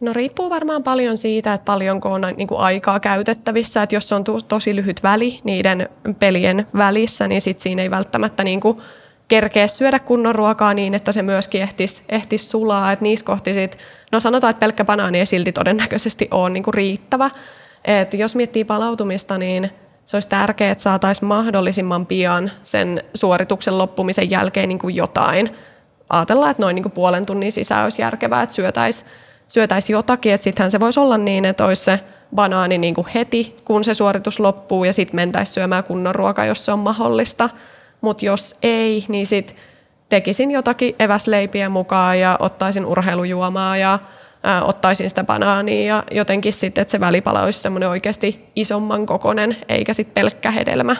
No 0.00 0.12
riippuu 0.12 0.50
varmaan 0.50 0.82
paljon 0.82 1.16
siitä, 1.16 1.54
että 1.54 1.64
paljonko 1.64 2.12
on 2.12 2.20
niin 2.36 2.48
kuin 2.48 2.60
aikaa 2.60 3.00
käytettävissä. 3.00 3.82
Että 3.82 3.96
jos 3.96 4.12
on 4.12 4.24
to, 4.24 4.40
tosi 4.40 4.76
lyhyt 4.76 5.02
väli 5.02 5.40
niiden 5.44 5.88
pelien 6.18 6.66
välissä, 6.76 7.28
niin 7.28 7.40
sit 7.40 7.60
siinä 7.60 7.82
ei 7.82 7.90
välttämättä 7.90 8.44
niin 8.44 8.60
kuin 8.60 8.76
kerkeä 9.28 9.66
syödä 9.66 9.98
kunnon 9.98 10.34
ruokaa 10.34 10.74
niin, 10.74 10.94
että 10.94 11.12
se 11.12 11.22
myöskin 11.22 11.62
ehtisi, 11.62 12.02
ehtisi 12.08 12.46
sulaa. 12.46 12.92
Että 12.92 13.02
niissä 13.02 13.24
kohti 13.24 13.54
sit, 13.54 13.78
no 14.12 14.20
sanotaan, 14.20 14.50
että 14.50 14.60
pelkkä 14.60 14.84
banaani 14.84 15.18
ei 15.18 15.26
silti 15.26 15.52
todennäköisesti 15.52 16.28
ole 16.30 16.50
niin 16.50 16.62
kuin 16.62 16.74
riittävä. 16.74 17.30
Et 17.84 18.14
jos 18.14 18.36
miettii 18.36 18.64
palautumista, 18.64 19.38
niin 19.38 19.70
se 20.10 20.16
olisi 20.16 20.28
tärkeää, 20.28 20.72
että 20.72 20.82
saataisiin 20.82 21.28
mahdollisimman 21.28 22.06
pian 22.06 22.50
sen 22.62 23.04
suorituksen 23.14 23.78
loppumisen 23.78 24.30
jälkeen 24.30 24.68
niin 24.68 24.78
kuin 24.78 24.96
jotain. 24.96 25.56
Ajatellaan, 26.08 26.50
että 26.50 26.62
noin 26.62 26.74
niin 26.74 26.82
kuin 26.82 26.92
puolen 26.92 27.26
tunnin 27.26 27.52
sisään 27.52 27.84
olisi 27.84 28.02
järkevää, 28.02 28.42
että 28.42 28.54
syötäisiin 28.54 29.10
syötäisi 29.48 29.92
jotakin, 29.92 30.32
että 30.32 30.44
sittenhän 30.44 30.70
se 30.70 30.80
voisi 30.80 31.00
olla 31.00 31.18
niin, 31.18 31.44
että 31.44 31.64
olisi 31.64 31.84
se 31.84 32.00
banaani 32.34 32.78
niin 32.78 32.94
kuin 32.94 33.06
heti, 33.14 33.56
kun 33.64 33.84
se 33.84 33.94
suoritus 33.94 34.40
loppuu, 34.40 34.84
ja 34.84 34.92
sitten 34.92 35.16
mentäisiin 35.16 35.54
syömään 35.54 35.84
kunnon 35.84 36.14
ruokaa, 36.14 36.44
jos 36.44 36.64
se 36.64 36.72
on 36.72 36.78
mahdollista. 36.78 37.50
Mutta 38.00 38.24
jos 38.24 38.56
ei, 38.62 39.04
niin 39.08 39.26
sitten 39.26 39.56
tekisin 40.08 40.50
jotakin 40.50 40.94
eväsleipiä 40.98 41.68
mukaan 41.68 42.20
ja 42.20 42.36
ottaisin 42.40 42.86
urheilujuomaa 42.86 43.76
ja 43.76 43.98
ää, 44.42 44.64
ottaisin 44.64 45.08
sitä 45.08 45.24
banaania 45.24 45.84
ja 45.84 46.04
jotenkin 46.10 46.52
sitten, 46.52 46.82
että 46.82 46.92
se 46.92 47.00
välipala 47.00 47.42
olisi 47.42 47.60
semmoinen 47.60 47.88
oikeasti 47.88 48.44
isomman 48.56 49.06
kokonen, 49.06 49.56
eikä 49.68 49.92
sitten 49.92 50.14
pelkkä 50.14 50.50
hedelmä. 50.50 50.96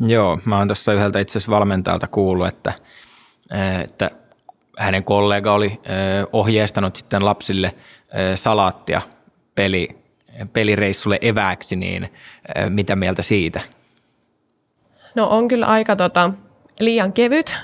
Joo, 0.00 0.38
mä 0.44 0.58
oon 0.58 0.68
tuossa 0.68 0.92
yhdeltä 0.92 1.18
itse 1.18 1.38
asiassa 1.38 1.52
valmentajalta 1.52 2.06
kuullut, 2.06 2.46
että, 2.46 2.72
että 3.84 4.10
hänen 4.78 5.04
kollega 5.04 5.52
oli 5.52 5.80
ohjeistanut 6.32 6.96
sitten 6.96 7.24
lapsille 7.24 7.74
salaattia 8.34 9.00
peli, 9.54 9.88
pelireissulle 10.52 11.18
evääksi, 11.20 11.76
niin 11.76 12.12
mitä 12.68 12.96
mieltä 12.96 13.22
siitä? 13.22 13.60
No 15.14 15.26
on 15.26 15.48
kyllä 15.48 15.66
aika 15.66 15.96
tota, 15.96 16.30
liian 16.80 17.12
kevyt, 17.12 17.54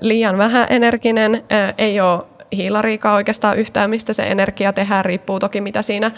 liian 0.00 0.38
vähän 0.38 0.66
energinen, 0.70 1.44
ei 1.78 2.00
ole 2.00 2.22
hiilariikaa 2.56 3.14
oikeastaan 3.14 3.58
yhtään, 3.58 3.90
mistä 3.90 4.12
se 4.12 4.22
energia 4.22 4.72
tehdään, 4.72 5.04
riippuu 5.04 5.38
toki 5.38 5.60
mitä 5.60 5.82
siinä, 5.82 6.10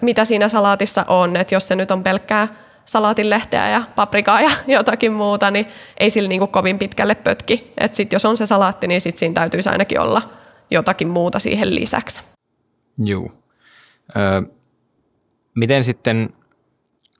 mitä 0.00 0.24
siinä 0.24 0.48
salaatissa 0.48 1.04
on, 1.08 1.36
että 1.36 1.54
jos 1.54 1.68
se 1.68 1.76
nyt 1.76 1.90
on 1.90 2.02
pelkkää 2.02 2.48
salaatinlehteä 2.84 3.70
ja 3.70 3.82
paprikaa 3.96 4.40
ja 4.40 4.50
jotakin 4.76 5.12
muuta, 5.12 5.50
niin 5.50 5.66
ei 6.00 6.10
sillä 6.10 6.28
niin 6.28 6.38
kuin 6.38 6.50
kovin 6.50 6.78
pitkälle 6.78 7.14
pötki. 7.14 7.72
Et 7.78 7.94
sit 7.94 8.12
jos 8.12 8.24
on 8.24 8.36
se 8.36 8.46
salaatti, 8.46 8.86
niin 8.86 9.00
sit 9.00 9.18
siinä 9.18 9.34
täytyisi 9.34 9.68
ainakin 9.68 10.00
olla 10.00 10.22
jotakin 10.70 11.08
muuta 11.08 11.38
siihen 11.38 11.74
lisäksi. 11.74 12.22
Joo. 12.98 13.30
Ö, 14.16 14.42
miten 15.54 15.84
sitten, 15.84 16.30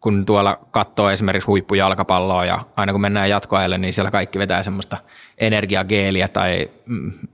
kun 0.01 0.27
tuolla 0.27 0.59
katsoo 0.71 1.11
esimerkiksi 1.11 1.47
huippujalkapalloa 1.47 2.45
ja 2.45 2.59
aina 2.77 2.93
kun 2.93 3.01
mennään 3.01 3.31
jatkoajalle, 3.31 3.79
niin 3.79 3.93
siellä 3.93 4.11
kaikki 4.11 4.39
vetää 4.39 4.63
semmoista 4.63 4.97
energiageeliä 5.39 6.29
tai 6.29 6.71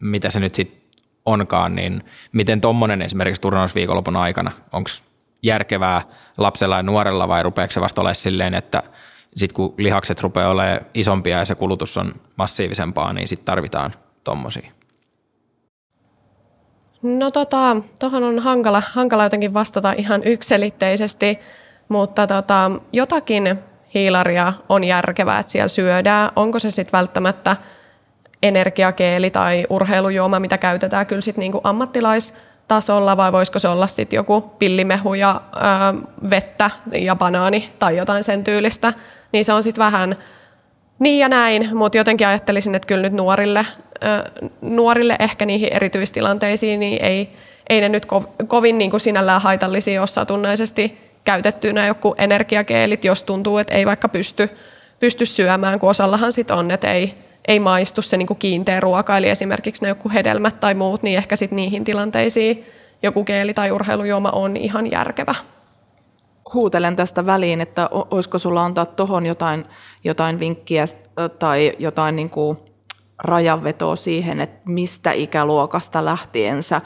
mitä 0.00 0.30
se 0.30 0.40
nyt 0.40 0.54
sitten 0.54 0.79
onkaan, 1.26 1.74
niin 1.74 2.04
miten 2.32 2.60
tuommoinen 2.60 3.02
esimerkiksi 3.02 3.42
turnausviikonlopun 3.42 4.16
aikana, 4.16 4.50
onko 4.72 4.90
järkevää 5.42 6.02
lapsella 6.38 6.76
ja 6.76 6.82
nuorella 6.82 7.28
vai 7.28 7.42
rupeeko 7.42 7.72
se 7.72 7.80
vasta 7.80 8.00
olemaan 8.00 8.14
silleen, 8.14 8.54
että 8.54 8.82
sitten 9.36 9.54
kun 9.54 9.74
lihakset 9.78 10.20
rupeaa 10.20 10.50
olemaan 10.50 10.80
isompia 10.94 11.38
ja 11.38 11.44
se 11.44 11.54
kulutus 11.54 11.96
on 11.96 12.12
massiivisempaa, 12.36 13.12
niin 13.12 13.28
sitten 13.28 13.46
tarvitaan 13.46 13.94
tommosia? 14.24 14.72
No 17.02 17.30
tota, 17.30 17.76
tuohon 18.00 18.24
on 18.24 18.38
hankala, 18.38 18.82
hankala 18.92 19.22
jotenkin 19.22 19.54
vastata 19.54 19.92
ihan 19.92 20.22
ykselitteisesti, 20.24 21.38
mutta 21.88 22.26
tota, 22.26 22.70
jotakin 22.92 23.58
hiilaria 23.94 24.52
on 24.68 24.84
järkevää, 24.84 25.38
että 25.38 25.52
siellä 25.52 25.68
syödään. 25.68 26.32
Onko 26.36 26.58
se 26.58 26.70
sitten 26.70 26.92
välttämättä 26.92 27.56
energiakeeli 28.42 29.30
tai 29.30 29.66
urheilujuoma, 29.70 30.40
mitä 30.40 30.58
käytetään 30.58 31.06
kyllä 31.06 31.20
sitten 31.20 31.40
niinku 31.42 31.60
ammattilais- 31.64 32.34
tasolla 32.70 33.16
vai 33.16 33.32
voisiko 33.32 33.58
se 33.58 33.68
olla 33.68 33.86
sitten 33.86 34.16
joku 34.16 34.40
pillimehu 34.40 35.14
ja 35.14 35.40
ö, 35.56 35.60
vettä 36.30 36.70
ja 36.92 37.16
banaani 37.16 37.70
tai 37.78 37.96
jotain 37.96 38.24
sen 38.24 38.44
tyylistä, 38.44 38.92
niin 39.32 39.44
se 39.44 39.52
on 39.52 39.62
sitten 39.62 39.84
vähän 39.84 40.16
niin 40.98 41.18
ja 41.18 41.28
näin, 41.28 41.68
mutta 41.76 41.98
jotenkin 41.98 42.26
ajattelisin, 42.26 42.74
että 42.74 42.86
kyllä 42.86 43.02
nyt 43.02 43.12
nuorille, 43.12 43.66
ö, 44.04 44.48
nuorille 44.60 45.16
ehkä 45.18 45.46
niihin 45.46 45.72
erityistilanteisiin 45.72 46.80
niin 46.80 47.04
ei, 47.04 47.32
ei 47.68 47.80
ne 47.80 47.88
nyt 47.88 48.06
ko- 48.06 48.46
kovin 48.46 48.78
niin 48.78 48.90
kuin 48.90 49.00
sinällään 49.00 49.42
haitallisia 49.42 50.00
ole 50.00 50.06
satunnaisesti 50.06 51.00
käytettynä 51.24 51.86
joku 51.86 52.14
energiakeelit, 52.18 53.04
jos 53.04 53.22
tuntuu, 53.22 53.58
että 53.58 53.74
ei 53.74 53.86
vaikka 53.86 54.08
pysty, 54.08 54.50
pysty 55.00 55.26
syömään, 55.26 55.80
kun 55.80 55.90
osallahan 55.90 56.32
sitten 56.32 56.56
on, 56.56 56.70
että 56.70 56.92
ei, 56.92 57.14
ei 57.48 57.60
maistu 57.60 58.02
se 58.02 58.16
niin 58.16 58.26
kuin 58.26 58.38
kiinteä 58.38 58.80
ruoka, 58.80 59.16
eli 59.16 59.28
esimerkiksi 59.28 59.82
ne 59.82 59.88
joku 59.88 60.10
hedelmät 60.10 60.60
tai 60.60 60.74
muut, 60.74 61.02
niin 61.02 61.18
ehkä 61.18 61.36
sitten 61.36 61.56
niihin 61.56 61.84
tilanteisiin 61.84 62.64
joku 63.02 63.24
keeli 63.24 63.54
tai 63.54 63.70
urheilujuoma 63.70 64.30
on 64.30 64.56
ihan 64.56 64.90
järkevä. 64.90 65.34
Huutelen 66.54 66.96
tästä 66.96 67.26
väliin, 67.26 67.60
että 67.60 67.88
olisiko 67.92 68.38
sulla 68.38 68.64
antaa 68.64 68.86
tuohon 68.86 69.26
jotain, 69.26 69.64
jotain 70.04 70.38
vinkkiä 70.38 70.84
tai 71.38 71.72
jotain 71.78 72.16
niin 72.16 72.30
kuin 72.30 72.58
rajanvetoa 73.24 73.96
siihen, 73.96 74.40
että 74.40 74.70
mistä 74.70 75.12
ikäluokasta 75.12 76.04
lähtiensä 76.04 76.80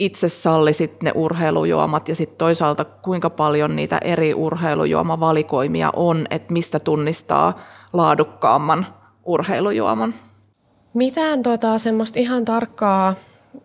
itse 0.00 0.28
sallisit 0.28 1.02
ne 1.02 1.12
urheilujuomat 1.14 2.08
ja 2.08 2.14
sitten 2.14 2.38
toisaalta 2.38 2.84
kuinka 2.84 3.30
paljon 3.30 3.76
niitä 3.76 3.98
eri 3.98 4.34
urheilujuomavalikoimia 4.34 5.90
on, 5.96 6.26
että 6.30 6.52
mistä 6.52 6.78
tunnistaa 6.78 7.58
laadukkaamman 7.92 8.86
urheilujuoman? 9.24 10.14
Mitään 10.94 11.42
tota, 11.42 11.78
semmoista 11.78 12.18
ihan 12.18 12.44
tarkkaa 12.44 13.14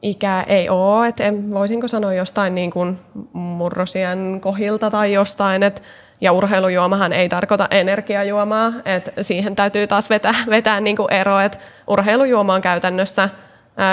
ikää 0.01 0.43
ei 0.43 0.69
ole. 0.69 1.07
Et 1.07 1.19
en, 1.19 1.51
voisinko 1.51 1.87
sanoa 1.87 2.13
jostain 2.13 2.55
niin 2.55 2.71
kuin 2.71 2.99
murrosien 3.33 4.39
kohilta 4.41 4.91
tai 4.91 5.13
jostain, 5.13 5.63
et, 5.63 5.83
ja 6.21 6.31
urheilujuomahan 6.31 7.13
ei 7.13 7.29
tarkoita 7.29 7.67
energiajuomaa, 7.71 8.73
että 8.85 9.11
siihen 9.23 9.55
täytyy 9.55 9.87
taas 9.87 10.09
vetää, 10.09 10.35
vetää 10.49 10.81
niin 10.81 10.95
kuin 10.95 11.13
ero, 11.13 11.39
että 11.39 11.57
urheilujuoma 11.87 12.53
on 12.53 12.61
käytännössä 12.61 13.29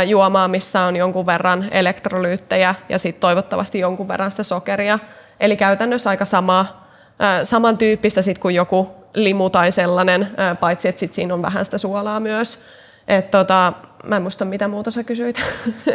juomaa, 0.06 0.48
missä 0.48 0.82
on 0.82 0.96
jonkun 0.96 1.26
verran 1.26 1.68
elektrolyyttejä 1.70 2.74
ja 2.88 2.98
sitten 2.98 3.20
toivottavasti 3.20 3.78
jonkun 3.78 4.08
verran 4.08 4.30
sitä 4.30 4.42
sokeria. 4.42 4.98
Eli 5.40 5.56
käytännössä 5.56 6.10
aika 6.10 6.24
sama, 6.24 6.86
samantyyppistä 7.44 8.22
sit 8.22 8.38
kuin 8.38 8.54
joku 8.54 8.94
limu 9.14 9.50
tai 9.50 9.72
sellainen, 9.72 10.28
paitsi 10.60 10.88
että 10.88 11.00
sit 11.00 11.14
siinä 11.14 11.34
on 11.34 11.42
vähän 11.42 11.64
sitä 11.64 11.78
suolaa 11.78 12.20
myös. 12.20 12.58
Et 13.08 13.30
tota, 13.30 13.72
mä 14.04 14.16
en 14.16 14.22
muista, 14.22 14.44
mitä 14.44 14.68
muuta 14.68 14.90
sä 14.90 15.04
kysyit. 15.04 15.40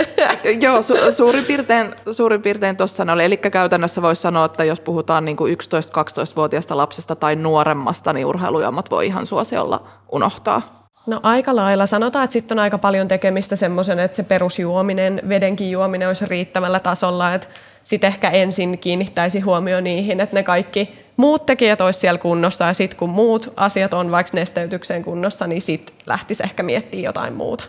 Joo, 0.63 0.79
su- 0.79 1.11
suurin 1.11 1.45
piirtein, 1.45 1.95
suurin 2.11 2.41
piirtein 2.41 2.77
tuossa 2.77 3.05
oli. 3.13 3.23
Eli 3.23 3.37
käytännössä 3.37 4.01
voisi 4.01 4.21
sanoa, 4.21 4.45
että 4.45 4.63
jos 4.63 4.79
puhutaan 4.79 5.25
niin 5.25 5.37
11-12-vuotiaasta 5.37 6.77
lapsesta 6.77 7.15
tai 7.15 7.35
nuoremmasta, 7.35 8.13
niin 8.13 8.25
urheilujuomat 8.25 8.91
voi 8.91 9.05
ihan 9.05 9.25
suosiolla 9.25 9.87
unohtaa. 10.11 10.86
No 11.07 11.19
aika 11.23 11.55
lailla. 11.55 11.85
Sanotaan, 11.85 12.23
että 12.23 12.33
sitten 12.33 12.59
on 12.59 12.63
aika 12.63 12.77
paljon 12.77 13.07
tekemistä 13.07 13.55
semmoisen, 13.55 13.99
että 13.99 14.15
se 14.15 14.23
perusjuominen, 14.23 15.21
vedenkin 15.29 15.71
juominen 15.71 16.07
olisi 16.07 16.25
riittävällä 16.25 16.79
tasolla, 16.79 17.33
että 17.33 17.47
sitten 17.83 18.07
ehkä 18.07 18.29
ensin 18.29 18.79
kiinnittäisi 18.79 19.39
huomio 19.39 19.81
niihin, 19.81 20.19
että 20.19 20.35
ne 20.35 20.43
kaikki 20.43 20.91
muut 21.17 21.45
tekijät 21.45 21.81
olisi 21.81 21.99
siellä 21.99 22.17
kunnossa 22.17 22.65
ja 22.65 22.73
sitten 22.73 22.99
kun 22.99 23.09
muut 23.09 23.53
asiat 23.55 23.93
on 23.93 24.11
vaikka 24.11 24.37
nesteytykseen 24.37 25.03
kunnossa, 25.03 25.47
niin 25.47 25.61
sitten 25.61 25.95
lähtisi 26.05 26.43
ehkä 26.43 26.63
miettimään 26.63 27.03
jotain 27.03 27.33
muuta. 27.33 27.63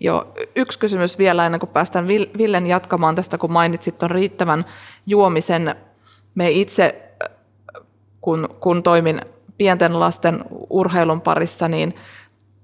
Joo, 0.00 0.34
yksi 0.56 0.78
kysymys 0.78 1.18
vielä 1.18 1.46
ennen 1.46 1.60
kuin 1.60 1.70
päästään 1.70 2.08
Villen 2.08 2.66
jatkamaan 2.66 3.14
tästä, 3.14 3.38
kun 3.38 3.52
mainitsit 3.52 3.98
tuon 3.98 4.10
riittävän 4.10 4.64
juomisen. 5.06 5.74
Me 6.34 6.50
itse, 6.50 7.02
kun, 8.20 8.48
kun 8.60 8.82
toimin 8.82 9.20
pienten 9.58 10.00
lasten 10.00 10.44
urheilun 10.70 11.20
parissa, 11.20 11.68
niin 11.68 11.94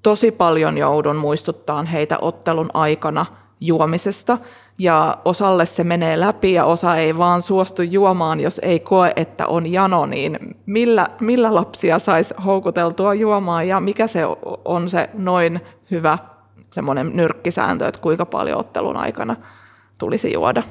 tosi 0.03 0.31
paljon 0.31 0.79
joudun 0.79 1.17
muistuttaa 1.17 1.83
heitä 1.83 2.19
ottelun 2.21 2.71
aikana 2.75 3.27
juomisesta. 3.61 4.39
Ja 4.81 5.19
osalle 5.25 5.67
se 5.67 5.85
menee 5.85 6.21
läpi 6.21 6.53
ja 6.53 6.65
osa 6.65 6.97
ei 6.97 7.19
vaan 7.19 7.43
suostu 7.43 7.83
juomaan, 7.83 8.41
jos 8.41 8.59
ei 8.59 8.81
koe, 8.81 9.13
että 9.17 9.47
on 9.47 9.73
jano, 9.73 10.07
niin 10.07 10.57
millä, 10.67 11.07
millä 11.21 11.55
lapsia 11.55 11.99
saisi 11.99 12.35
houkuteltua 12.45 13.15
juomaan 13.15 13.69
ja 13.69 13.81
mikä 13.81 14.07
se 14.07 14.23
on 14.65 14.91
se 14.91 15.11
noin 15.15 15.61
hyvä 15.91 16.19
semmoinen 16.71 17.11
nyrkkisääntö, 17.15 17.87
että 17.87 18.01
kuinka 18.01 18.27
paljon 18.27 18.59
ottelun 18.59 18.97
aikana 18.97 19.37
tulisi 19.99 20.33
juoda? 20.33 20.63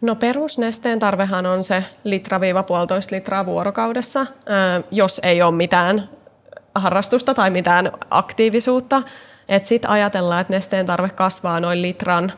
No 0.00 0.14
perusnesteen 0.14 0.98
tarvehan 0.98 1.46
on 1.46 1.62
se 1.64 1.84
litra-puolitoista 2.04 3.14
litraa 3.16 3.46
vuorokaudessa, 3.46 4.26
jos 4.90 5.20
ei 5.22 5.42
ole 5.42 5.54
mitään 5.54 6.08
harrastusta 6.74 7.34
tai 7.34 7.50
mitään 7.50 7.92
aktiivisuutta. 8.10 9.02
Sitten 9.62 9.90
ajatellaan, 9.90 10.40
että 10.40 10.52
nesteen 10.52 10.86
tarve 10.86 11.08
kasvaa 11.08 11.60
noin 11.60 11.82
litran 11.82 12.32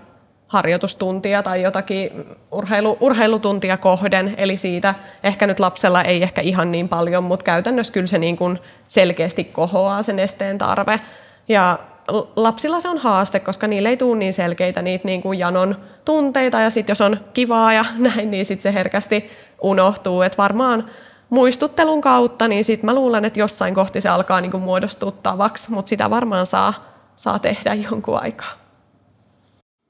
harjoitustuntia 0.47 1.43
tai 1.43 1.63
jotakin 1.63 2.25
urheilu, 2.51 2.97
urheilutuntia 3.01 3.77
kohden, 3.77 4.35
eli 4.37 4.57
siitä 4.57 4.95
ehkä 5.23 5.47
nyt 5.47 5.61
lapsella 5.61 6.03
ei 6.03 6.23
ehkä 6.23 6.41
ihan 6.41 6.73
niin 6.73 6.89
paljon, 6.89 7.25
mutta 7.25 7.45
käytännössä 7.45 7.93
kyllä 7.93 8.07
se 8.07 8.19
niin 8.19 8.37
kuin 8.37 8.59
selkeästi 8.89 9.45
kohoaa 9.45 10.03
sen 10.03 10.17
nesteen 10.17 10.59
tarve. 10.59 11.01
Ja 11.49 11.79
lapsilla 12.37 12.81
se 12.81 12.89
on 12.89 12.99
haaste, 12.99 13.41
koska 13.41 13.67
niille 13.67 13.89
ei 13.89 13.97
tule 13.97 14.19
niin 14.19 14.33
selkeitä 14.33 14.83
niitä 14.83 15.05
niin 15.05 15.23
kuin 15.23 15.39
janon 15.39 15.77
tunteita, 16.05 16.61
ja 16.61 16.71
sitten 16.71 16.91
jos 16.91 17.01
on 17.01 17.17
kivaa 17.35 17.73
ja 17.73 17.85
näin, 17.99 18.31
niin 18.31 18.45
sitten 18.45 18.63
se 18.63 18.79
herkästi 18.79 19.31
unohtuu. 19.61 20.23
Et 20.23 20.39
varmaan 20.39 20.91
muistuttelun 21.33 22.01
kautta, 22.01 22.49
niin 22.49 22.65
sitten 22.65 22.87
mä 22.87 22.95
luulen, 22.95 23.25
että 23.25 23.41
jossain 23.41 23.75
kohti 23.75 24.01
se 24.01 24.09
alkaa 24.09 24.41
niin 24.41 24.51
kuin 24.51 24.63
muodostua 24.63 25.11
tavaksi, 25.11 25.71
mutta 25.71 25.89
sitä 25.89 26.11
varmaan 26.11 26.47
saa, 26.47 26.75
saa 27.17 27.39
tehdä 27.39 27.75
jonkun 27.75 28.19
aikaa. 28.23 28.53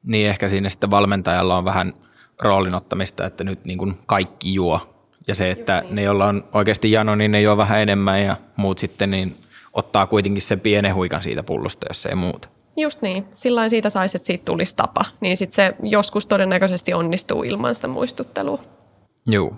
Niin 0.03 0.29
ehkä 0.29 0.49
siinä 0.49 0.69
sitten 0.69 0.91
valmentajalla 0.91 1.57
on 1.57 1.65
vähän 1.65 1.95
roolinottamista, 2.43 3.27
että 3.27 3.45
nyt 3.45 3.65
niin 3.65 3.79
kuin 3.79 3.99
kaikki 4.07 4.55
juo. 4.55 4.81
Ja 5.29 5.35
se, 5.35 5.51
että 5.51 5.81
niin. 5.81 5.95
ne, 5.95 6.03
joilla 6.03 6.27
on 6.27 6.45
oikeasti 6.53 6.93
jano, 6.93 7.15
niin 7.15 7.31
ne 7.31 7.41
juo 7.41 7.57
vähän 7.57 7.81
enemmän 7.81 8.23
ja 8.23 8.37
muut 8.57 8.79
sitten 8.79 9.11
niin 9.11 9.37
ottaa 9.73 10.07
kuitenkin 10.07 10.43
sen 10.43 10.61
pienen 10.61 10.95
huikan 10.95 11.23
siitä 11.23 11.43
pullosta, 11.43 11.87
jos 11.91 12.07
ei 12.07 12.15
muuta. 12.15 12.49
Just 12.77 13.03
niin. 13.03 13.25
Silloin 13.33 13.71
siitä 13.71 13.91
saisi, 13.91 14.17
että 14.17 14.27
siitä 14.27 14.45
tulisi 14.45 14.77
tapa. 14.77 15.05
Niin 15.21 15.37
sitten 15.37 15.55
se 15.55 15.75
joskus 15.83 16.27
todennäköisesti 16.27 16.95
onnistuu 16.95 17.43
ilman 17.43 17.75
sitä 17.75 17.89
muistuttelua. 17.89 18.59
Joo. 19.27 19.57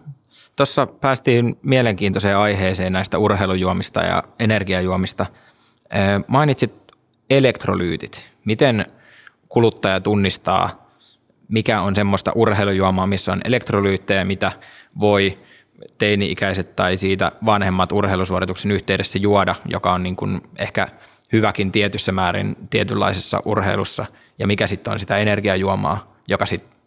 Tuossa 0.56 0.86
päästiin 0.86 1.58
mielenkiintoiseen 1.62 2.36
aiheeseen 2.36 2.92
näistä 2.92 3.18
urheilujuomista 3.18 4.00
ja 4.00 4.22
energiajuomista. 4.38 5.26
Mainitsit 6.26 6.72
elektrolyytit. 7.30 8.32
Miten 8.44 8.86
kuluttaja 9.48 10.00
tunnistaa, 10.00 10.88
mikä 11.48 11.80
on 11.80 11.96
semmoista 11.96 12.32
urheilujuomaa, 12.34 13.06
missä 13.06 13.32
on 13.32 13.40
elektrolyyttejä, 13.44 14.24
mitä 14.24 14.52
voi 15.00 15.38
teini-ikäiset 15.98 16.76
tai 16.76 16.96
siitä 16.96 17.32
vanhemmat 17.46 17.92
urheilusuorituksen 17.92 18.70
yhteydessä 18.70 19.18
juoda, 19.18 19.54
joka 19.68 19.92
on 19.92 20.02
niin 20.02 20.16
kuin 20.16 20.40
ehkä 20.58 20.88
hyväkin 21.32 21.72
tietyssä 21.72 22.12
määrin 22.12 22.56
tietynlaisessa 22.70 23.42
urheilussa, 23.44 24.06
ja 24.38 24.46
mikä 24.46 24.66
sitten 24.66 24.92
on 24.92 24.98
sitä 24.98 25.16
energiajuomaa, 25.16 26.16
joka 26.28 26.46
sitten 26.46 26.78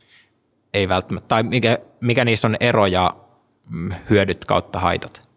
ei 0.74 0.90
välttämättä, 0.90 1.28
tai 1.28 1.44
mikä, 1.44 1.78
mikä 2.02 2.26
niissä 2.26 2.48
on 2.48 2.58
ero 2.60 2.86
ja 2.86 3.12
mm, 3.16 3.27
hyödyt 4.10 4.46
kautta 4.46 4.80
haitat. 4.80 5.28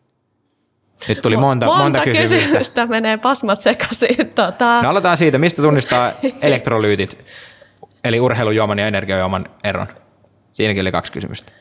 Nyt 1.08 1.22
tuli 1.22 1.36
monta, 1.36 1.66
monta, 1.66 1.82
monta 1.82 2.04
kysymystä. 2.04 2.36
kysymystä. 2.36 2.86
menee 2.86 3.16
pasmat 3.16 3.60
sekaisin. 3.60 4.32
Tota. 4.34 4.82
No 4.82 4.90
aloitetaan 4.90 5.16
siitä, 5.16 5.38
mistä 5.38 5.62
tunnistaa 5.62 6.12
elektrolyytit, 6.42 7.24
eli 8.04 8.20
urheilujuoman 8.20 8.78
ja 8.78 8.86
energiajuoman 8.86 9.46
eron. 9.64 9.86
Siinäkin 10.52 10.80
oli 10.80 10.92
kaksi 10.92 11.12
kysymystä. 11.12 11.52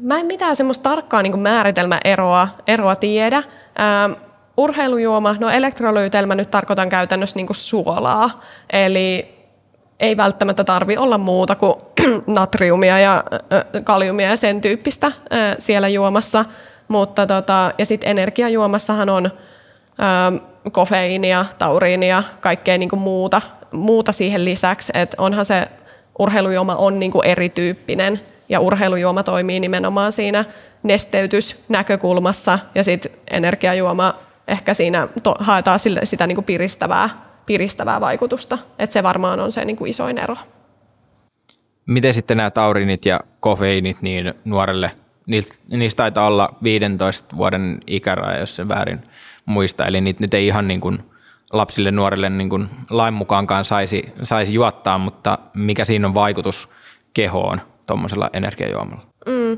Mä 0.00 0.18
en 0.18 0.26
mitään 0.26 0.56
semmoista 0.56 0.82
tarkkaa 0.82 1.22
niin 1.22 1.38
määritelmäeroa 1.38 2.48
eroa 2.66 2.96
tiedä. 2.96 3.36
Ähm, 3.36 4.12
urheilujuoma, 4.56 5.36
no 5.40 5.50
elektrolyytelmä 5.50 6.34
nyt 6.34 6.50
tarkoitan 6.50 6.88
käytännössä 6.88 7.36
niin 7.36 7.46
suolaa, 7.50 8.30
eli 8.72 9.34
ei 10.00 10.16
välttämättä 10.16 10.64
tarvi 10.64 10.96
olla 10.96 11.18
muuta 11.18 11.54
kuin 11.54 11.74
natriumia 12.26 12.98
ja 12.98 13.24
kaliumia 13.84 14.28
ja 14.28 14.36
sen 14.36 14.60
tyyppistä 14.60 15.12
siellä 15.58 15.88
juomassa. 15.88 16.44
Mutta 16.88 17.26
tota, 17.26 17.72
ja 17.78 17.86
sitten 17.86 18.10
energiajuomassahan 18.10 19.08
on 19.08 19.30
kofeiinia, 20.72 21.44
tauriinia, 21.58 22.22
kaikkea 22.40 22.78
niinku 22.78 22.96
muuta, 22.96 23.42
muuta 23.72 24.12
siihen 24.12 24.44
lisäksi. 24.44 24.92
Et 24.94 25.14
onhan 25.18 25.44
se 25.44 25.68
urheilujuoma 26.18 26.76
on 26.76 26.98
niinku 26.98 27.22
erityyppinen 27.22 28.20
ja 28.48 28.60
urheilujuoma 28.60 29.22
toimii 29.22 29.60
nimenomaan 29.60 30.12
siinä 30.12 30.44
nesteytysnäkökulmassa 30.82 32.58
ja 32.74 32.84
sitten 32.84 33.12
energiajuoma 33.30 34.14
ehkä 34.48 34.74
siinä 34.74 35.08
to, 35.22 35.34
haetaan 35.38 35.78
sille, 35.78 36.00
sitä 36.04 36.26
niinku 36.26 36.42
piristävää, 36.42 37.10
piristävää 37.46 38.00
vaikutusta. 38.00 38.58
Et 38.78 38.92
se 38.92 39.02
varmaan 39.02 39.40
on 39.40 39.52
se 39.52 39.64
niinku 39.64 39.86
isoin 39.86 40.18
ero. 40.18 40.36
Miten 41.90 42.14
sitten 42.14 42.36
nämä 42.36 42.50
taurinit 42.50 43.06
ja 43.06 43.20
kofeiinit 43.40 44.02
niin 44.02 44.34
nuorelle 44.44 44.90
niistä, 45.26 45.96
taitaa 45.96 46.26
olla 46.26 46.54
15 46.62 47.36
vuoden 47.36 47.80
ikäraja, 47.86 48.40
jos 48.40 48.56
sen 48.56 48.68
väärin 48.68 49.00
muista. 49.46 49.86
Eli 49.86 50.00
niitä 50.00 50.20
nyt 50.20 50.34
ei 50.34 50.46
ihan 50.46 50.68
niin 50.68 50.80
kuin 50.80 50.98
lapsille, 51.52 51.90
nuorille 51.90 52.30
niin 52.30 52.50
kuin 52.50 52.68
lain 52.90 53.14
mukaankaan 53.14 53.64
saisi, 53.64 54.12
saisi 54.22 54.54
juottaa, 54.54 54.98
mutta 54.98 55.38
mikä 55.54 55.84
siinä 55.84 56.06
on 56.06 56.14
vaikutus 56.14 56.68
kehoon 57.14 57.60
tuommoisella 57.86 58.30
energiajuomalla? 58.32 59.02
Mm. 59.26 59.52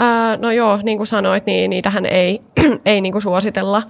Äh, 0.00 0.38
no 0.38 0.50
joo, 0.50 0.78
niin 0.82 0.96
kuin 0.96 1.06
sanoit, 1.06 1.46
niin 1.46 1.70
niitähän 1.70 2.06
ei, 2.06 2.40
ei 2.84 3.00
niin 3.00 3.12
kuin 3.12 3.22
suositella 3.22 3.82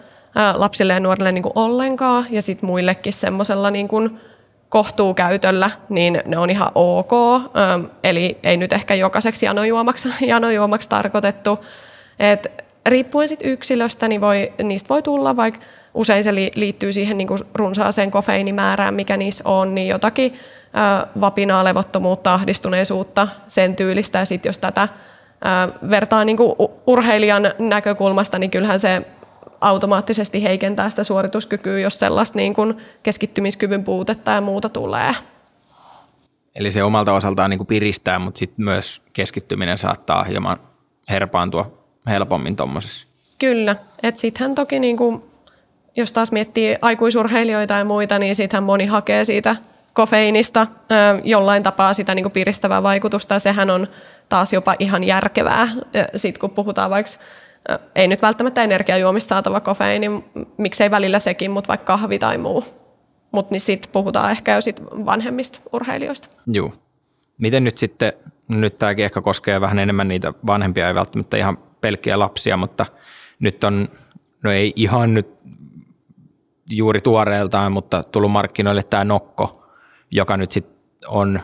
lapsille 0.54 0.92
ja 0.92 1.00
nuorille 1.00 1.32
niin 1.32 1.42
kuin 1.42 1.52
ollenkaan, 1.54 2.26
ja 2.30 2.42
sitten 2.42 2.66
muillekin 2.66 3.12
semmoisella 3.12 3.70
niin 3.70 3.88
kuin 3.88 4.20
kohtuukäytöllä, 4.68 5.70
niin 5.88 6.22
ne 6.26 6.38
on 6.38 6.50
ihan 6.50 6.70
ok. 6.74 7.12
Eli 8.04 8.38
ei 8.42 8.56
nyt 8.56 8.72
ehkä 8.72 8.94
jokaiseksi 8.94 9.46
janojuomaksi, 9.46 10.08
janojuomaksi 10.26 10.88
tarkoitettu. 10.88 11.64
Et 12.18 12.64
riippuen 12.86 13.28
sit 13.28 13.40
yksilöstä, 13.44 14.08
niin 14.08 14.20
voi, 14.20 14.52
niistä 14.62 14.88
voi 14.88 15.02
tulla 15.02 15.36
vaikka 15.36 15.60
usein 15.94 16.24
se 16.24 16.34
liittyy 16.34 16.92
siihen 16.92 17.18
niin 17.18 17.28
runsaaseen 17.54 18.10
kofeiinimäärään, 18.10 18.94
mikä 18.94 19.16
niissä 19.16 19.44
on, 19.46 19.74
niin 19.74 19.88
jotakin 19.88 20.34
vapinaa, 21.20 21.64
levottomuutta, 21.64 22.34
ahdistuneisuutta, 22.34 23.28
sen 23.48 23.76
tyylistä. 23.76 24.18
Ja 24.18 24.24
sitten 24.24 24.48
jos 24.48 24.58
tätä 24.58 24.88
vertaa 25.90 26.24
niin 26.24 26.38
urheilijan 26.86 27.42
näkökulmasta, 27.58 28.38
niin 28.38 28.50
kyllähän 28.50 28.80
se 28.80 29.02
automaattisesti 29.60 30.42
heikentää 30.42 30.90
sitä 30.90 31.04
suorituskykyä, 31.04 31.78
jos 31.78 31.98
sellaista 31.98 32.38
niin 32.38 32.54
kuin 32.54 32.76
keskittymiskyvyn 33.02 33.84
puutetta 33.84 34.30
ja 34.30 34.40
muuta 34.40 34.68
tulee. 34.68 35.14
Eli 36.54 36.72
se 36.72 36.82
omalta 36.82 37.12
osaltaan 37.12 37.50
niin 37.50 37.58
kuin 37.58 37.66
piristää, 37.66 38.18
mutta 38.18 38.38
sitten 38.38 38.64
myös 38.64 39.02
keskittyminen 39.12 39.78
saattaa 39.78 40.24
hieman 40.24 40.58
herpaantua 41.10 41.70
helpommin 42.06 42.56
tuommoisessa. 42.56 43.06
Kyllä, 43.38 43.76
että 44.02 44.20
sittenhän 44.20 44.54
toki 44.54 44.78
niin 44.78 44.96
kuin, 44.96 45.22
jos 45.96 46.12
taas 46.12 46.32
miettii 46.32 46.76
aikuisurheilijoita 46.82 47.74
ja 47.74 47.84
muita, 47.84 48.18
niin 48.18 48.36
sittenhän 48.36 48.64
moni 48.64 48.86
hakee 48.86 49.24
siitä 49.24 49.56
kofeiinista 49.92 50.66
jollain 51.24 51.62
tapaa 51.62 51.94
sitä 51.94 52.14
niin 52.14 52.24
kuin 52.24 52.32
piristävää 52.32 52.82
vaikutusta 52.82 53.34
ja 53.34 53.38
sehän 53.38 53.70
on 53.70 53.86
taas 54.28 54.52
jopa 54.52 54.74
ihan 54.78 55.04
järkevää, 55.04 55.68
sitten 56.16 56.40
kun 56.40 56.50
puhutaan 56.50 56.90
vaikka 56.90 57.12
ei 57.94 58.08
nyt 58.08 58.22
välttämättä 58.22 58.62
energiajuomista 58.62 59.28
saatava 59.28 59.60
kofeiini, 59.60 60.24
miksei 60.56 60.90
välillä 60.90 61.18
sekin, 61.18 61.50
mutta 61.50 61.68
vaikka 61.68 61.84
kahvi 61.86 62.18
tai 62.18 62.38
muu. 62.38 62.64
Mutta 63.32 63.52
niin 63.52 63.60
sitten 63.60 63.92
puhutaan 63.92 64.30
ehkä 64.30 64.54
jo 64.54 64.60
sit 64.60 64.82
vanhemmista 64.82 65.58
urheilijoista. 65.72 66.28
Joo. 66.46 66.72
Miten 67.38 67.64
nyt 67.64 67.78
sitten, 67.78 68.12
nyt 68.48 68.78
tämäkin 68.78 69.04
ehkä 69.04 69.20
koskee 69.20 69.60
vähän 69.60 69.78
enemmän 69.78 70.08
niitä 70.08 70.32
vanhempia, 70.46 70.88
ei 70.88 70.94
välttämättä 70.94 71.36
ihan 71.36 71.58
pelkkiä 71.80 72.18
lapsia, 72.18 72.56
mutta 72.56 72.86
nyt 73.40 73.64
on, 73.64 73.88
no 74.44 74.52
ei 74.52 74.72
ihan 74.76 75.14
nyt 75.14 75.28
juuri 76.70 77.00
tuoreeltaan, 77.00 77.72
mutta 77.72 78.02
tullut 78.12 78.32
markkinoille 78.32 78.82
tämä 78.82 79.04
Nokko, 79.04 79.66
joka 80.10 80.36
nyt 80.36 80.52
sitten 80.52 80.76
on 81.06 81.40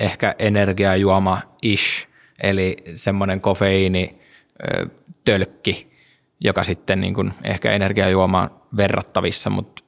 ehkä 0.00 0.34
energiajuoma 0.38 1.38
ish, 1.62 2.08
eli 2.42 2.76
semmoinen 2.94 3.40
kofeiini, 3.40 4.23
tölkki, 5.24 5.92
joka 6.40 6.64
sitten 6.64 7.00
niin 7.00 7.14
kuin 7.14 7.34
ehkä 7.44 7.72
energiajuomaan 7.72 8.50
verrattavissa, 8.76 9.50
mutta 9.50 9.84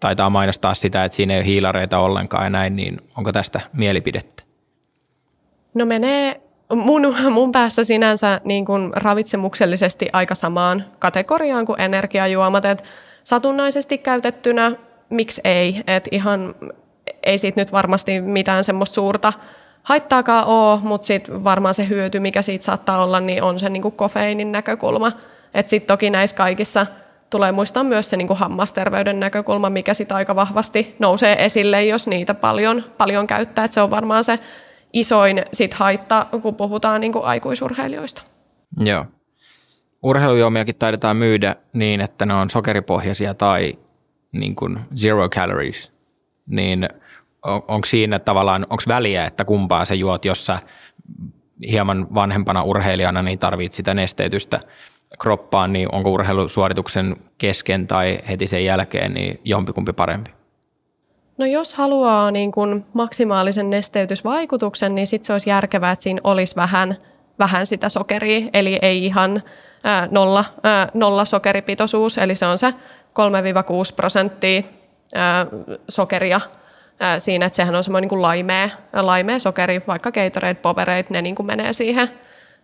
taitaa 0.00 0.30
mainostaa 0.30 0.74
sitä, 0.74 1.04
että 1.04 1.16
siinä 1.16 1.34
ei 1.34 1.38
ole 1.38 1.46
hiilareita 1.46 1.98
ollenkaan 1.98 2.44
ja 2.44 2.50
näin, 2.50 2.76
niin 2.76 3.00
onko 3.16 3.32
tästä 3.32 3.60
mielipidettä? 3.72 4.42
No 5.74 5.86
menee 5.86 6.40
mun, 6.74 7.14
mun 7.30 7.52
päässä 7.52 7.84
sinänsä 7.84 8.40
niin 8.44 8.64
kuin 8.64 8.92
ravitsemuksellisesti 8.96 10.08
aika 10.12 10.34
samaan 10.34 10.84
kategoriaan 10.98 11.66
kuin 11.66 11.80
energiajuomat, 11.80 12.64
että 12.64 12.84
satunnaisesti 13.24 13.98
käytettynä, 13.98 14.72
miksi 15.10 15.40
ei, 15.44 15.82
että 15.86 16.08
ihan 16.12 16.54
ei 17.22 17.38
siitä 17.38 17.60
nyt 17.60 17.72
varmasti 17.72 18.20
mitään 18.20 18.64
semmoista 18.64 18.94
suurta 18.94 19.32
haittaakaan 19.88 20.46
ole, 20.46 20.80
mutta 20.82 21.06
sitten 21.06 21.44
varmaan 21.44 21.74
se 21.74 21.88
hyöty, 21.88 22.20
mikä 22.20 22.42
siitä 22.42 22.64
saattaa 22.64 23.02
olla, 23.02 23.20
niin 23.20 23.42
on 23.42 23.58
se 23.58 23.68
niinku 23.68 23.90
kofeiinin 23.90 24.52
näkökulma. 24.52 25.12
Että 25.54 25.70
sitten 25.70 25.86
toki 25.86 26.10
näissä 26.10 26.36
kaikissa 26.36 26.86
tulee 27.30 27.52
muistaa 27.52 27.84
myös 27.84 28.10
se 28.10 28.16
niinku 28.16 28.34
hammasterveyden 28.34 29.20
näkökulma, 29.20 29.70
mikä 29.70 29.94
sitten 29.94 30.16
aika 30.16 30.36
vahvasti 30.36 30.96
nousee 30.98 31.44
esille, 31.44 31.84
jos 31.84 32.06
niitä 32.06 32.34
paljon, 32.34 32.84
paljon 32.98 33.26
käyttää. 33.26 33.64
Et 33.64 33.72
se 33.72 33.80
on 33.80 33.90
varmaan 33.90 34.24
se 34.24 34.38
isoin 34.92 35.42
sit 35.52 35.74
haitta, 35.74 36.26
kun 36.42 36.54
puhutaan 36.54 37.00
niinku 37.00 37.22
aikuisurheilijoista. 37.22 38.22
Joo. 38.80 39.04
Urheilujuomiakin 40.02 40.78
taidetaan 40.78 41.16
myydä 41.16 41.56
niin, 41.72 42.00
että 42.00 42.26
ne 42.26 42.34
on 42.34 42.50
sokeripohjaisia 42.50 43.34
tai 43.34 43.78
niin 44.32 44.54
kuin 44.54 44.78
zero 44.96 45.28
calories. 45.28 45.92
Niin 46.46 46.88
on, 47.48 47.62
onko 47.68 47.86
siinä 47.86 48.18
tavallaan, 48.18 48.66
onko 48.70 48.82
väliä, 48.88 49.24
että 49.24 49.44
kumpaa 49.44 49.84
se 49.84 49.94
juot, 49.94 50.24
jos 50.24 50.46
sä 50.46 50.58
hieman 51.70 52.06
vanhempana 52.14 52.62
urheilijana 52.62 53.22
niin 53.22 53.38
tarvit 53.38 53.72
sitä 53.72 53.94
nesteytystä 53.94 54.60
kroppaan, 55.18 55.72
niin 55.72 55.94
onko 55.94 56.10
urheilusuorituksen 56.10 57.16
kesken 57.38 57.86
tai 57.86 58.18
heti 58.28 58.46
sen 58.46 58.64
jälkeen 58.64 59.14
niin 59.14 59.40
jompikumpi 59.44 59.92
parempi? 59.92 60.30
No 61.38 61.46
jos 61.46 61.74
haluaa 61.74 62.30
niin 62.30 62.52
kuin 62.52 62.84
maksimaalisen 62.92 63.70
nesteytysvaikutuksen, 63.70 64.94
niin 64.94 65.06
sitten 65.06 65.26
se 65.26 65.32
olisi 65.32 65.50
järkevää, 65.50 65.92
että 65.92 66.02
siinä 66.02 66.20
olisi 66.24 66.56
vähän, 66.56 66.96
vähän 67.38 67.66
sitä 67.66 67.88
sokeria, 67.88 68.48
eli 68.52 68.78
ei 68.82 69.04
ihan 69.04 69.42
ää, 69.84 70.08
nolla, 70.10 70.44
ää, 70.62 70.88
nolla 70.94 71.24
sokeripitoisuus, 71.24 72.18
eli 72.18 72.34
se 72.34 72.46
on 72.46 72.58
se 72.58 72.70
3-6 72.70 72.74
prosenttia 73.96 74.62
ää, 75.14 75.46
sokeria 75.88 76.40
ää, 77.00 77.20
siinä, 77.20 77.46
että 77.46 77.56
sehän 77.56 77.74
on 77.74 77.84
semmoinen 77.84 78.02
niin 78.02 78.08
kuin 78.08 78.22
laimea, 78.22 78.70
laimea 78.92 79.38
sokeri, 79.38 79.82
vaikka 79.86 80.12
Gatorade, 80.12 80.54
Powerade, 80.54 81.04
ne 81.10 81.22
niin 81.22 81.34
kuin 81.34 81.46
menee 81.46 81.72
siihen, 81.72 82.08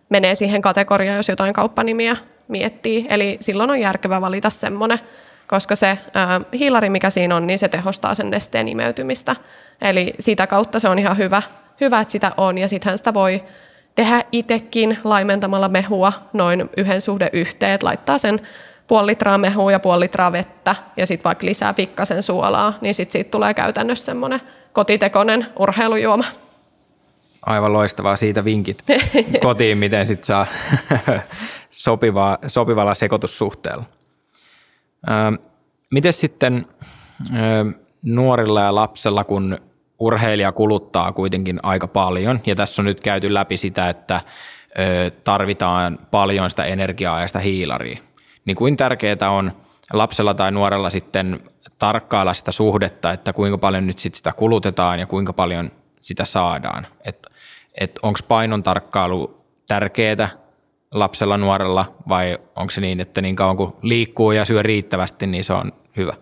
menee 0.09 0.35
siihen 0.35 0.61
kategoriaan, 0.61 1.17
jos 1.17 1.29
jotain 1.29 1.53
kauppanimiä 1.53 2.17
miettii. 2.47 3.07
Eli 3.09 3.37
silloin 3.39 3.69
on 3.69 3.79
järkevää 3.79 4.21
valita 4.21 4.49
semmoinen, 4.49 4.99
koska 5.47 5.75
se 5.75 5.97
ää, 6.13 6.41
hiilari, 6.53 6.89
mikä 6.89 7.09
siinä 7.09 7.35
on, 7.35 7.47
niin 7.47 7.59
se 7.59 7.67
tehostaa 7.67 8.15
sen 8.15 8.29
nesteen 8.29 8.67
imeytymistä. 8.67 9.35
Eli 9.81 10.13
sitä 10.19 10.47
kautta 10.47 10.79
se 10.79 10.89
on 10.89 10.99
ihan 10.99 11.17
hyvä, 11.17 11.41
hyvä 11.81 12.01
että 12.01 12.11
sitä 12.11 12.31
on, 12.37 12.57
ja 12.57 12.67
sittenhän 12.67 12.97
sitä 12.97 13.13
voi 13.13 13.43
tehdä 13.95 14.23
itsekin 14.31 14.97
laimentamalla 15.03 15.69
mehua 15.69 16.13
noin 16.33 16.69
yhden 16.77 17.01
suhde 17.01 17.29
yhteen, 17.33 17.79
laittaa 17.83 18.17
sen 18.17 18.41
puoli 18.87 19.07
litraa 19.07 19.37
mehua 19.37 19.71
ja 19.71 19.79
puoli 19.79 19.99
litraa 19.99 20.31
vettä 20.31 20.75
ja 20.97 21.07
sitten 21.07 21.23
vaikka 21.23 21.45
lisää 21.45 21.73
pikkasen 21.73 22.23
suolaa, 22.23 22.73
niin 22.81 22.95
sitten 22.95 23.11
siitä 23.11 23.31
tulee 23.31 23.53
käytännössä 23.53 24.05
semmoinen 24.05 24.41
kotitekoinen 24.73 25.45
urheilujuoma. 25.59 26.23
Aivan 27.45 27.73
loistavaa 27.73 28.15
siitä 28.15 28.45
vinkit 28.45 28.83
kotiin, 29.41 29.77
miten 29.77 30.07
sitten 30.07 30.25
saa 30.25 30.47
sopivaa, 31.69 32.37
sopivalla 32.47 32.93
sekoitussuhteella. 32.93 33.83
miten 35.91 36.13
sitten 36.13 36.65
nuorilla 38.05 38.61
ja 38.61 38.75
lapsella, 38.75 39.23
kun 39.23 39.57
urheilija 39.99 40.51
kuluttaa 40.51 41.11
kuitenkin 41.11 41.59
aika 41.63 41.87
paljon, 41.87 42.39
ja 42.45 42.55
tässä 42.55 42.81
on 42.81 42.85
nyt 42.85 43.01
käyty 43.01 43.33
läpi 43.33 43.57
sitä, 43.57 43.89
että 43.89 44.21
tarvitaan 45.23 45.99
paljon 46.11 46.49
sitä 46.49 46.65
energiaa 46.65 47.21
ja 47.21 47.27
sitä 47.27 47.39
hiilaria, 47.39 47.99
niin 48.45 48.55
kuin 48.55 48.77
tärkeää 48.77 49.31
on 49.31 49.51
lapsella 49.93 50.33
tai 50.33 50.51
nuorella 50.51 50.89
sitten 50.89 51.39
tarkkailla 51.79 52.33
sitä 52.33 52.51
suhdetta, 52.51 53.11
että 53.11 53.33
kuinka 53.33 53.57
paljon 53.57 53.87
nyt 53.87 53.99
sit 53.99 54.15
sitä 54.15 54.31
kulutetaan 54.33 54.99
ja 54.99 55.05
kuinka 55.05 55.33
paljon 55.33 55.71
sitä 56.01 56.25
saadaan. 56.25 56.87
Että 57.05 57.29
et 57.81 57.99
onko 58.03 58.19
painon 58.27 58.63
tarkkailu 58.63 59.41
tärkeää 59.67 60.29
lapsella, 60.91 61.37
nuorella 61.37 61.95
vai 62.09 62.37
onko 62.55 62.71
se 62.71 62.81
niin, 62.81 62.99
että 62.99 63.21
niin 63.21 63.35
kauan 63.35 63.57
kuin 63.57 63.73
liikkuu 63.81 64.31
ja 64.31 64.45
syö 64.45 64.63
riittävästi, 64.63 65.27
niin 65.27 65.43
se 65.43 65.53
on 65.53 65.73
hyvä? 65.97 66.13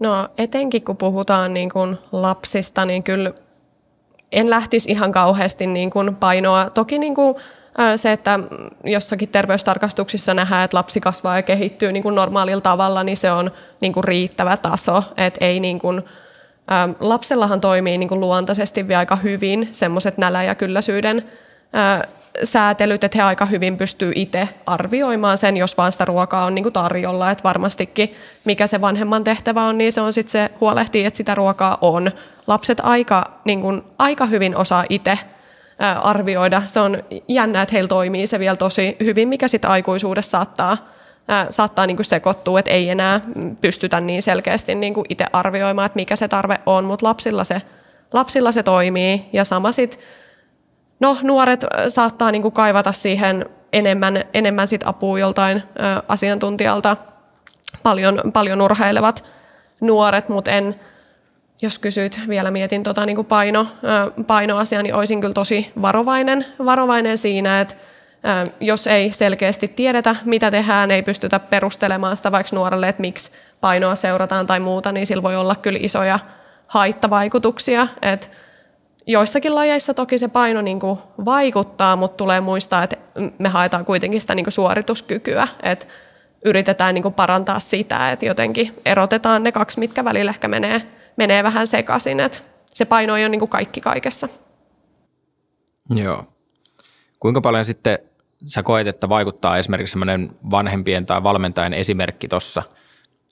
No 0.00 0.28
etenkin 0.38 0.84
kun 0.84 0.96
puhutaan 0.96 1.54
niin 1.54 1.70
kuin 1.70 1.98
lapsista, 2.12 2.84
niin 2.84 3.02
kyllä 3.02 3.32
en 4.32 4.50
lähtisi 4.50 4.90
ihan 4.90 5.12
kauheasti 5.12 5.66
niin 5.66 5.90
kuin 5.90 6.16
painoa. 6.16 6.70
Toki 6.70 6.98
niin 6.98 7.14
kuin 7.14 7.34
se, 7.96 8.12
että 8.12 8.38
jossakin 8.84 9.28
terveystarkastuksissa 9.28 10.34
nähdään, 10.34 10.64
että 10.64 10.76
lapsi 10.76 11.00
kasvaa 11.00 11.36
ja 11.36 11.42
kehittyy 11.42 11.92
niin 11.92 12.02
kuin 12.02 12.14
normaalilla 12.14 12.60
tavalla, 12.60 13.04
niin 13.04 13.16
se 13.16 13.32
on 13.32 13.50
niin 13.80 13.92
kuin 13.92 14.04
riittävä 14.04 14.56
taso. 14.56 15.04
Et 15.16 15.38
ei 15.40 15.60
niin 15.60 15.78
kuin, 15.78 16.02
lapsellahan 17.00 17.60
toimii 17.60 17.98
niin 17.98 18.08
kuin 18.08 18.20
luontaisesti 18.20 18.88
vielä 18.88 18.98
aika 18.98 19.16
hyvin 19.16 19.68
semmoiset 19.72 20.18
nälä- 20.18 20.42
ja 20.42 20.54
kylläisyyden 20.54 21.24
säätelyt, 22.44 23.04
että 23.04 23.18
he 23.18 23.22
aika 23.22 23.46
hyvin 23.46 23.76
pystyy 23.76 24.12
itse 24.14 24.48
arvioimaan 24.66 25.38
sen, 25.38 25.56
jos 25.56 25.78
vaan 25.78 25.92
sitä 25.92 26.04
ruokaa 26.04 26.44
on 26.44 26.54
niin 26.54 26.62
kuin 26.62 26.72
tarjolla. 26.72 27.30
Että 27.30 27.44
varmastikin 27.44 28.14
mikä 28.44 28.66
se 28.66 28.80
vanhemman 28.80 29.24
tehtävä 29.24 29.64
on, 29.64 29.78
niin 29.78 29.92
se 29.92 30.00
on 30.00 30.12
sitten 30.12 30.32
se 30.32 30.50
huolehtii, 30.60 31.04
että 31.04 31.16
sitä 31.16 31.34
ruokaa 31.34 31.78
on. 31.80 32.10
Lapset 32.46 32.80
aika, 32.82 33.24
niin 33.44 33.60
kuin, 33.60 33.82
aika 33.98 34.26
hyvin 34.26 34.56
osaa 34.56 34.84
itse 34.88 35.18
arvioida. 36.02 36.62
Se 36.66 36.80
on 36.80 36.98
jännä, 37.28 37.62
että 37.62 37.72
heillä 37.72 37.88
toimii 37.88 38.26
se 38.26 38.38
vielä 38.38 38.56
tosi 38.56 38.96
hyvin, 39.04 39.28
mikä 39.28 39.48
sitten 39.48 39.70
aikuisuudessa 39.70 40.30
saattaa, 40.30 40.76
saattaa 41.50 41.86
niin 41.86 41.96
kuin 41.96 42.06
sekoittua, 42.06 42.58
että 42.58 42.70
ei 42.70 42.90
enää 42.90 43.20
pystytä 43.60 44.00
niin 44.00 44.22
selkeästi 44.22 44.74
niin 44.74 44.94
kuin 44.94 45.06
itse 45.08 45.24
arvioimaan, 45.32 45.86
että 45.86 45.96
mikä 45.96 46.16
se 46.16 46.28
tarve 46.28 46.60
on, 46.66 46.84
mutta 46.84 47.06
lapsilla 47.06 47.44
se, 47.44 47.62
lapsilla 48.12 48.52
se 48.52 48.62
toimii. 48.62 49.24
Ja 49.32 49.44
sama 49.44 49.72
sitten, 49.72 50.00
no 51.00 51.16
nuoret 51.22 51.66
saattaa 51.88 52.30
niin 52.30 52.42
kuin 52.42 52.52
kaivata 52.52 52.92
siihen 52.92 53.46
enemmän, 53.72 54.24
enemmän 54.34 54.68
sit 54.68 54.82
apua 54.84 55.18
joltain 55.18 55.62
asiantuntijalta, 56.08 56.96
paljon, 57.82 58.20
paljon 58.32 58.62
urheilevat 58.62 59.24
nuoret, 59.80 60.28
mutta 60.28 60.50
en, 60.50 60.74
jos 61.62 61.78
kysyt, 61.78 62.20
vielä 62.28 62.50
mietin 62.50 62.82
tota, 62.82 63.06
niin 63.06 63.24
paino, 63.24 63.66
painoasiaa, 64.26 64.82
niin 64.82 64.94
olisin 64.94 65.20
kyllä 65.20 65.34
tosi 65.34 65.72
varovainen, 65.82 66.46
varovainen 66.64 67.18
siinä, 67.18 67.60
että 67.60 67.74
jos 68.60 68.86
ei 68.86 69.12
selkeästi 69.12 69.68
tiedetä, 69.68 70.16
mitä 70.24 70.50
tehdään, 70.50 70.90
ei 70.90 71.02
pystytä 71.02 71.38
perustelemaan 71.38 72.16
sitä 72.16 72.32
vaikka 72.32 72.56
nuorelle, 72.56 72.88
että 72.88 73.00
miksi 73.00 73.32
painoa 73.60 73.94
seurataan 73.94 74.46
tai 74.46 74.60
muuta, 74.60 74.92
niin 74.92 75.06
sillä 75.06 75.22
voi 75.22 75.36
olla 75.36 75.54
kyllä 75.54 75.78
isoja 75.82 76.18
haittavaikutuksia. 76.66 77.88
että 78.02 78.26
joissakin 79.06 79.54
lajeissa 79.54 79.94
toki 79.94 80.18
se 80.18 80.28
paino 80.28 80.62
niin 80.62 80.80
kuin 80.80 80.98
vaikuttaa, 81.24 81.96
mutta 81.96 82.16
tulee 82.16 82.40
muistaa, 82.40 82.82
että 82.82 82.96
me 83.38 83.48
haetaan 83.48 83.84
kuitenkin 83.84 84.20
sitä 84.20 84.34
niin 84.34 84.44
kuin 84.44 84.52
suorituskykyä, 84.52 85.48
että 85.62 85.86
yritetään 86.44 86.94
niin 86.94 87.02
kuin 87.02 87.14
parantaa 87.14 87.60
sitä, 87.60 88.12
että 88.12 88.26
jotenkin 88.26 88.74
erotetaan 88.84 89.42
ne 89.42 89.52
kaksi, 89.52 89.78
mitkä 89.78 90.04
välillä 90.04 90.30
ehkä 90.30 90.48
menee 90.48 90.82
menee 91.20 91.42
vähän 91.42 91.66
sekaisin, 91.66 92.20
että 92.20 92.38
se 92.66 92.84
paino 92.84 93.12
ole 93.12 93.28
niin 93.28 93.38
kuin 93.38 93.48
kaikki 93.48 93.80
kaikessa. 93.80 94.28
Joo. 95.90 96.24
Kuinka 97.20 97.40
paljon 97.40 97.64
sitten 97.64 97.98
sä 98.46 98.62
koet, 98.62 98.86
että 98.86 99.08
vaikuttaa 99.08 99.58
esimerkiksi 99.58 99.92
semmoinen 99.92 100.30
vanhempien 100.50 101.06
tai 101.06 101.22
valmentajan 101.22 101.74
esimerkki 101.74 102.28
tuossa, 102.28 102.62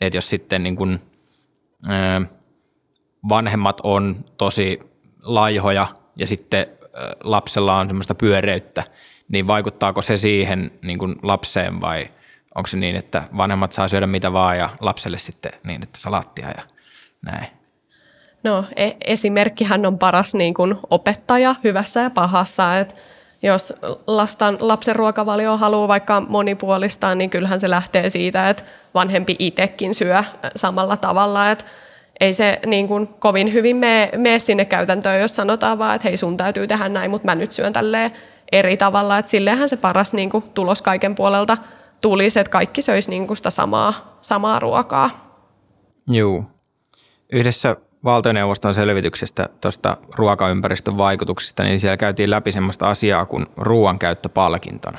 että 0.01 0.17
jos 0.17 0.29
sitten 0.29 0.63
niin 0.63 0.77
kuin, 0.77 0.99
ää, 1.89 2.23
vanhemmat 3.29 3.81
on 3.83 4.25
tosi 4.37 4.81
laihoja 5.25 5.87
ja 6.17 6.27
sitten 6.27 6.67
ää, 6.69 7.15
lapsella 7.25 7.79
on 7.79 7.87
semmoista 7.87 8.15
pyöreyttä, 8.15 8.85
niin 9.29 9.47
vaikuttaako 9.47 10.03
se 10.03 10.17
siihen 10.17 10.71
niin 10.83 10.99
kuin 10.99 11.17
lapseen 11.23 11.81
vai 11.81 12.11
onko 12.55 12.67
se 12.67 12.77
niin, 12.77 12.97
että 12.97 13.23
vanhemmat 13.37 13.73
saa 13.73 13.89
syödä 13.89 14.07
mitä 14.07 14.33
vaan 14.33 14.59
ja 14.59 14.71
lapselle 14.81 15.19
sitten 15.19 15.53
niin, 15.65 15.83
että 15.83 15.99
salaattia 15.99 16.49
ja 16.49 16.63
näin? 17.23 17.58
No 18.45 18.65
e- 18.77 18.91
esimerkkihän 19.05 19.87
on 19.87 19.99
paras 19.99 20.35
niin 20.35 20.55
kuin 20.55 20.77
opettaja 20.91 21.55
hyvässä 21.65 22.01
ja 22.01 22.11
pahassa, 22.11 22.79
että 22.79 22.95
jos 23.43 23.75
lastan, 24.07 24.57
lapsen 24.61 24.97
ruokavalio 24.97 25.57
haluaa 25.57 25.89
vaikka 25.89 26.21
monipuolistaa, 26.21 27.15
niin 27.15 27.31
kyllähän 27.31 27.61
se 27.61 27.71
lähtee 27.71 28.11
siitä, 28.11 28.51
että 28.51 28.63
vanhempi 28.95 29.37
itsekin 29.39 29.95
syö 29.95 30.25
samalla 30.57 30.97
tavalla, 30.97 31.51
että 31.51 31.65
ei 32.21 32.33
se 32.33 32.61
niin 32.67 32.89
kuin 32.89 33.07
kovin 33.07 33.53
hyvin 33.53 33.77
mene, 33.77 34.11
mene 34.17 34.39
sinne 34.39 34.65
käytäntöön, 34.65 35.21
jos 35.21 35.37
sanotaan 35.37 35.79
vaan, 35.79 35.97
että 35.97 36.09
hei 36.09 36.17
sun 36.17 36.37
täytyy 36.37 36.67
tehdä 36.67 36.89
näin, 36.89 37.11
mutta 37.11 37.27
mä 37.27 37.35
nyt 37.35 37.53
syön 37.53 37.73
tälleen 37.73 38.11
eri 38.53 38.77
tavalla, 38.77 39.19
että 39.19 39.31
silleenhän 39.31 39.69
se 39.69 39.77
paras 39.77 40.15
niin 40.15 40.31
kuin 40.31 40.45
tulos 40.55 40.83
kaiken 40.83 41.15
puolelta 41.15 41.59
tulisi, 42.01 42.41
että 42.41 42.51
kaikki 42.51 42.83
söisi 42.83 43.11
niin 43.11 43.27
kuin 43.27 43.37
sitä 43.37 43.51
samaa, 43.51 44.19
samaa 44.21 44.59
ruokaa. 44.59 45.11
Joo. 46.09 46.45
Yhdessä 47.33 47.77
valtioneuvoston 48.05 48.75
selvityksestä 48.75 49.49
tuosta 49.61 49.97
ruokaympäristön 50.17 50.99
vaikutuksista, 50.99 51.63
niin 51.63 51.81
siellä 51.81 51.97
käytiin 51.97 52.31
läpi 52.31 52.53
semmoista 52.53 52.89
asiaa 52.89 53.27
kuin 53.27 53.47
ruoan 53.57 53.99
käyttöpalkintona. 53.99 54.99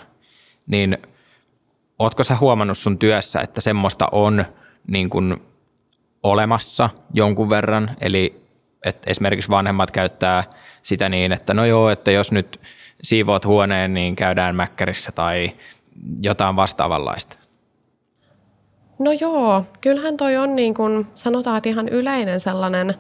Niin 0.68 0.98
ootko 2.00 2.24
sä 2.24 2.36
huomannut 2.36 2.78
sun 2.78 3.00
työssä, 3.00 3.42
että 3.42 3.62
semmoista 3.62 4.08
on 4.12 4.46
niin 4.88 5.10
kuin 5.10 5.38
olemassa 6.24 6.90
jonkun 7.14 7.50
verran, 7.50 7.92
eli 8.02 8.42
että 8.86 9.12
esimerkiksi 9.12 9.50
vanhemmat 9.50 9.92
käyttää 9.92 10.44
sitä 10.84 11.10
niin, 11.10 11.32
että 11.32 11.54
no 11.54 11.66
joo, 11.66 11.90
että 11.90 12.12
jos 12.12 12.32
nyt 12.32 12.62
siivoat 13.04 13.46
huoneen, 13.46 13.94
niin 13.94 14.16
käydään 14.16 14.56
mäkkärissä 14.56 15.12
tai 15.12 15.52
jotain 16.22 16.56
vastaavanlaista. 16.56 17.39
No 19.00 19.12
joo, 19.12 19.64
kyllähän 19.82 20.18
toi 20.18 20.38
on 20.38 20.56
niin 20.56 20.74
kuin 20.74 21.08
sanotaan, 21.16 21.58
että 21.58 21.70
ihan 21.70 21.90
yleinen 21.90 22.40
sellainen 22.40 22.94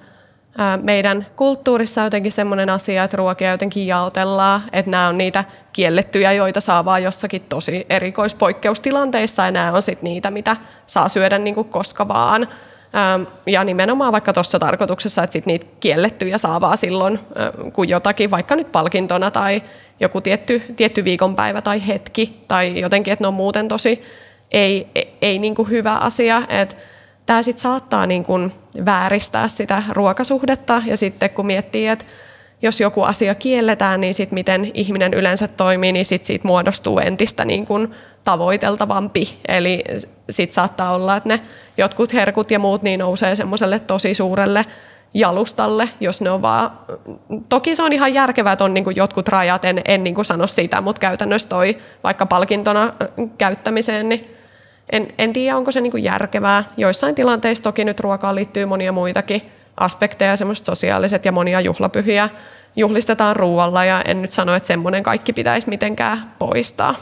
ää, 0.58 0.78
meidän 0.78 1.26
kulttuurissa 1.36 2.04
jotenkin 2.04 2.32
semmoinen 2.32 2.70
asia, 2.70 3.04
että 3.04 3.18
ruokia 3.18 3.52
jotenkin 3.52 3.88
jaotellaan, 3.88 4.62
että 4.74 4.92
nämä 4.92 5.08
on 5.08 5.18
niitä 5.18 5.44
kiellettyjä, 5.74 6.32
joita 6.32 6.62
saa 6.62 6.86
vaan 6.86 7.04
jossakin 7.04 7.42
tosi 7.50 7.86
erikoispoikkeustilanteissa 7.90 9.46
ja 9.46 9.52
nämä 9.52 9.72
on 9.72 9.82
sitten 9.82 10.04
niitä, 10.04 10.32
mitä 10.32 10.58
saa 10.88 11.10
syödä 11.10 11.38
niin 11.38 11.56
kuin 11.56 11.70
koska 11.70 12.08
vaan. 12.08 12.48
Ja 13.46 13.64
nimenomaan 13.64 14.12
vaikka 14.12 14.34
tuossa 14.34 14.60
tarkoituksessa, 14.60 15.24
että 15.24 15.34
sit 15.34 15.46
niitä 15.46 15.66
kiellettyjä 15.80 16.38
saa 16.38 16.62
vaan 16.62 16.78
silloin, 16.78 17.20
kun 17.74 17.90
jotakin, 17.90 18.32
vaikka 18.32 18.56
nyt 18.56 18.72
palkintona 18.72 19.32
tai 19.32 19.64
joku 20.00 20.22
tietty, 20.22 20.62
tietty 20.76 21.04
viikonpäivä 21.04 21.62
tai 21.62 21.88
hetki, 21.88 22.44
tai 22.48 22.80
jotenkin, 22.80 23.12
että 23.12 23.24
ne 23.24 23.28
on 23.28 23.34
muuten 23.34 23.68
tosi 23.68 24.04
ei, 24.52 24.88
ei, 25.22 25.40
niin 25.40 25.56
kuin 25.56 25.70
hyvä 25.70 25.96
asia. 25.96 26.42
Että 26.50 26.76
tämä 27.26 27.44
sitten 27.44 27.62
saattaa 27.62 28.06
niin 28.06 28.24
kuin 28.24 28.52
vääristää 28.86 29.48
sitä 29.48 29.84
ruokasuhdetta, 29.90 30.82
ja 30.86 30.98
sitten 30.98 31.30
kun 31.30 31.46
miettii, 31.46 31.88
että 31.88 32.06
jos 32.62 32.80
joku 32.80 33.04
asia 33.04 33.36
kielletään, 33.36 34.02
niin 34.02 34.14
sit 34.14 34.32
miten 34.32 34.72
ihminen 34.74 35.14
yleensä 35.14 35.48
toimii, 35.48 35.92
niin 35.92 36.06
sit 36.06 36.26
siitä 36.26 36.48
muodostuu 36.48 37.00
entistä 37.00 37.46
niin 37.46 37.66
kuin 37.66 37.94
tavoiteltavampi. 38.24 39.40
Eli 39.48 39.84
sitten 40.30 40.56
saattaa 40.56 40.92
olla, 40.94 41.18
että 41.18 41.30
ne 41.30 41.42
jotkut 41.78 42.14
herkut 42.14 42.52
ja 42.52 42.60
muut 42.60 42.84
niin 42.84 43.00
nousee 43.00 43.36
semmoiselle 43.36 43.80
tosi 43.80 44.14
suurelle 44.14 44.66
jalustalle, 45.14 45.90
jos 46.00 46.22
ne 46.22 46.32
on 46.32 46.42
vaan... 46.42 46.72
Toki 47.50 47.76
se 47.76 47.84
on 47.84 47.94
ihan 47.94 48.14
järkevää, 48.14 48.54
että 48.54 48.66
on 48.66 48.74
niin 48.74 48.86
jotkut 48.96 49.28
rajat, 49.28 49.66
en, 49.66 49.82
en 49.86 50.04
niin 50.04 50.26
sano 50.26 50.48
sitä, 50.48 50.82
mutta 50.82 51.00
käytännössä 51.00 51.50
toi 51.50 51.78
vaikka 52.04 52.26
palkintona 52.26 52.94
käyttämiseen, 53.38 54.10
niin 54.10 54.39
en, 54.92 55.08
en 55.18 55.34
tiedä, 55.34 55.58
onko 55.58 55.72
se 55.72 55.82
niin 55.82 56.04
järkevää. 56.04 56.64
Joissain 56.78 57.16
tilanteissa 57.16 57.64
toki 57.64 57.86
nyt 57.86 58.00
ruokaan 58.00 58.36
liittyy 58.36 58.66
monia 58.66 58.92
muitakin 58.92 59.42
aspekteja, 59.78 60.38
semmoiset 60.38 60.66
sosiaaliset 60.66 61.26
ja 61.26 61.32
monia 61.32 61.62
juhlapyhiä 61.62 62.30
juhlistetaan 62.76 63.36
ruoalla 63.36 63.86
ja 63.86 64.02
en 64.02 64.22
nyt 64.22 64.32
sano, 64.32 64.56
että 64.56 64.68
semmoinen 64.68 65.04
kaikki 65.04 65.34
pitäisi 65.34 65.70
mitenkään 65.70 66.20
poistaa. 66.40 66.96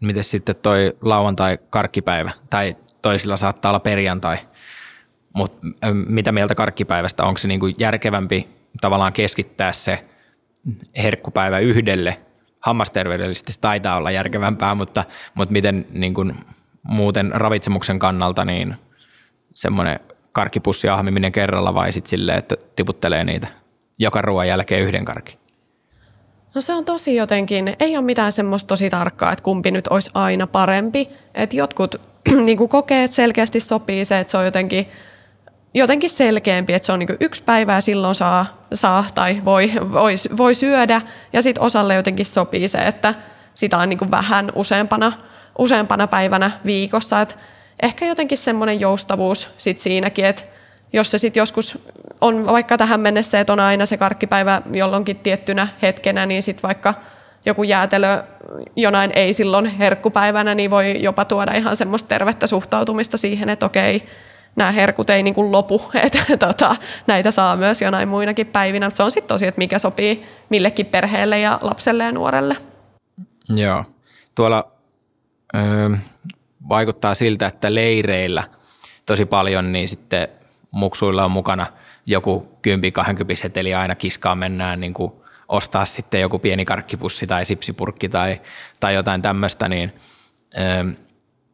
Miten 0.00 0.24
sitten 0.24 0.56
toi 0.56 0.96
lauantai-karkkipäivä, 1.00 2.30
tai 2.50 2.76
toisilla 3.02 3.36
saattaa 3.36 3.70
olla 3.70 3.80
perjantai, 3.80 4.36
mutta 5.32 5.66
mitä 5.92 6.32
mieltä 6.32 6.54
karkkipäivästä, 6.54 7.24
onko 7.24 7.38
se 7.38 7.48
niinku 7.48 7.66
järkevämpi 7.78 8.48
tavallaan 8.80 9.12
keskittää 9.12 9.72
se 9.72 10.04
herkkupäivä 10.96 11.58
yhdelle, 11.58 12.20
hammasterveydellisesti 12.64 13.52
se 13.52 13.60
taitaa 13.60 13.96
olla 13.96 14.10
järkevämpää, 14.10 14.74
mutta, 14.74 15.04
mutta 15.34 15.52
miten 15.52 15.86
niin 15.90 16.14
kuin 16.14 16.34
muuten 16.82 17.32
ravitsemuksen 17.34 17.98
kannalta 17.98 18.44
niin 18.44 18.76
semmoinen 19.54 20.00
karkkipussi 20.32 20.88
ahmiminen 20.88 21.32
kerralla 21.32 21.74
vai 21.74 21.92
sitten 21.92 22.10
silleen, 22.10 22.38
että 22.38 22.56
tiputtelee 22.76 23.24
niitä 23.24 23.46
joka 23.98 24.22
ruoan 24.22 24.48
jälkeen 24.48 24.82
yhden 24.82 25.04
karkin? 25.04 25.38
No 26.54 26.60
se 26.60 26.74
on 26.74 26.84
tosi 26.84 27.16
jotenkin, 27.16 27.76
ei 27.80 27.96
ole 27.96 28.04
mitään 28.04 28.32
semmoista 28.32 28.68
tosi 28.68 28.90
tarkkaa, 28.90 29.32
että 29.32 29.42
kumpi 29.42 29.70
nyt 29.70 29.86
olisi 29.86 30.10
aina 30.14 30.46
parempi. 30.46 31.08
Että 31.34 31.56
jotkut 31.56 31.94
niin 32.44 32.68
kokee, 32.68 33.04
että 33.04 33.14
selkeästi 33.14 33.60
sopii 33.60 34.04
se, 34.04 34.20
että 34.20 34.30
se 34.30 34.36
on 34.36 34.44
jotenkin, 34.44 34.88
jotenkin 35.74 36.10
selkeämpi, 36.10 36.72
että 36.72 36.86
se 36.86 36.92
on 36.92 36.98
niin 36.98 37.16
yksi 37.20 37.42
päivä 37.42 37.74
ja 37.74 37.80
silloin 37.80 38.14
saa, 38.14 38.66
saa 38.74 39.04
tai 39.14 39.40
voi, 39.44 39.72
voi, 39.92 40.14
voi 40.36 40.54
syödä. 40.54 41.02
Ja 41.32 41.42
sitten 41.42 41.62
osalle 41.62 41.94
jotenkin 41.94 42.26
sopii 42.26 42.68
se, 42.68 42.78
että 42.78 43.14
sitä 43.54 43.78
on 43.78 43.88
niin 43.88 44.10
vähän 44.10 44.52
useampana, 44.54 45.12
useampana 45.58 46.06
päivänä 46.06 46.50
viikossa. 46.64 47.20
Et 47.20 47.38
ehkä 47.82 48.06
jotenkin 48.06 48.38
semmoinen 48.38 48.80
joustavuus 48.80 49.50
sit 49.58 49.80
siinäkin, 49.80 50.24
että 50.24 50.42
jos 50.92 51.10
se 51.10 51.18
sitten 51.18 51.40
joskus 51.40 51.78
on 52.20 52.46
vaikka 52.46 52.76
tähän 52.76 53.00
mennessä, 53.00 53.40
että 53.40 53.52
on 53.52 53.60
aina 53.60 53.86
se 53.86 53.96
karkkipäivä 53.96 54.62
jolloinkin 54.72 55.16
tiettynä 55.16 55.68
hetkenä, 55.82 56.26
niin 56.26 56.42
sitten 56.42 56.62
vaikka 56.62 56.94
joku 57.46 57.62
jäätelö 57.62 58.22
jonain 58.76 59.12
ei 59.14 59.32
silloin 59.32 59.66
herkkupäivänä, 59.66 60.54
niin 60.54 60.70
voi 60.70 61.02
jopa 61.02 61.24
tuoda 61.24 61.52
ihan 61.52 61.76
semmoista 61.76 62.08
tervettä 62.08 62.46
suhtautumista 62.46 63.16
siihen, 63.16 63.48
että 63.48 63.66
okei, 63.66 64.02
nämä 64.56 64.72
herkut 64.72 65.10
ei 65.10 65.22
niin 65.22 65.34
kuin 65.34 65.52
lopu, 65.52 65.82
että 66.06 66.36
tota, 66.36 66.76
näitä 67.06 67.30
saa 67.30 67.56
myös 67.56 67.82
jonain 67.82 68.08
muinakin 68.08 68.46
päivinä. 68.46 68.90
Se 68.90 69.02
on 69.02 69.10
sitten 69.10 69.28
tosi, 69.28 69.46
että 69.46 69.58
mikä 69.58 69.78
sopii 69.78 70.26
millekin 70.48 70.86
perheelle 70.86 71.40
ja 71.40 71.58
lapselle 71.62 72.04
ja 72.04 72.12
nuorelle. 72.12 72.56
Joo. 73.48 73.84
Tuolla 74.34 74.68
ö, 75.54 75.58
vaikuttaa 76.68 77.14
siltä, 77.14 77.46
että 77.46 77.74
leireillä 77.74 78.44
tosi 79.06 79.26
paljon, 79.26 79.72
niin 79.72 79.88
sitten 79.88 80.28
muksuilla 80.70 81.24
on 81.24 81.30
mukana 81.30 81.66
joku 82.06 82.48
10-20 83.32 83.36
seteli 83.36 83.74
aina 83.74 83.94
kiskaan 83.94 84.38
mennään 84.38 84.80
niin 84.80 84.94
kuin 84.94 85.12
ostaa 85.48 85.84
sitten 85.84 86.20
joku 86.20 86.38
pieni 86.38 86.64
karkkipussi 86.64 87.26
tai 87.26 87.46
sipsipurkki 87.46 88.08
tai, 88.08 88.40
tai 88.80 88.94
jotain 88.94 89.22
tämmöistä, 89.22 89.68
niin 89.68 89.92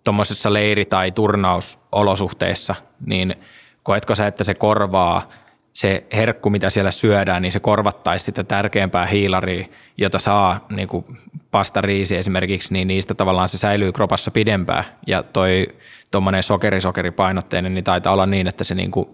tuommoisessa 0.04 0.52
leiri- 0.52 0.84
tai 0.84 1.10
turnausolosuhteessa, 1.10 2.74
niin 3.06 3.34
koetko 3.82 4.14
sä, 4.14 4.26
että 4.26 4.44
se 4.44 4.54
korvaa 4.54 5.28
se 5.72 6.06
herkku, 6.12 6.50
mitä 6.50 6.70
siellä 6.70 6.90
syödään, 6.90 7.42
niin 7.42 7.52
se 7.52 7.60
korvattaisi 7.60 8.24
sitä 8.24 8.44
tärkeämpää 8.44 9.06
hiilaria, 9.06 9.66
jota 9.96 10.18
saa 10.18 10.66
niin 10.70 10.88
kuin 10.88 11.04
pastariisi 11.50 12.16
esimerkiksi, 12.16 12.72
niin 12.72 12.88
niistä 12.88 13.14
tavallaan 13.14 13.48
se 13.48 13.58
säilyy 13.58 13.92
kropassa 13.92 14.30
pidempään. 14.30 14.84
Ja 15.06 15.22
toi 15.22 15.68
tuommoinen 16.10 16.42
sokeri-sokeripainotteinen, 16.42 17.74
niin 17.74 17.84
taitaa 17.84 18.12
olla 18.12 18.26
niin, 18.26 18.46
että 18.46 18.64
se 18.64 18.74
niin 18.74 18.90
kuin 18.90 19.08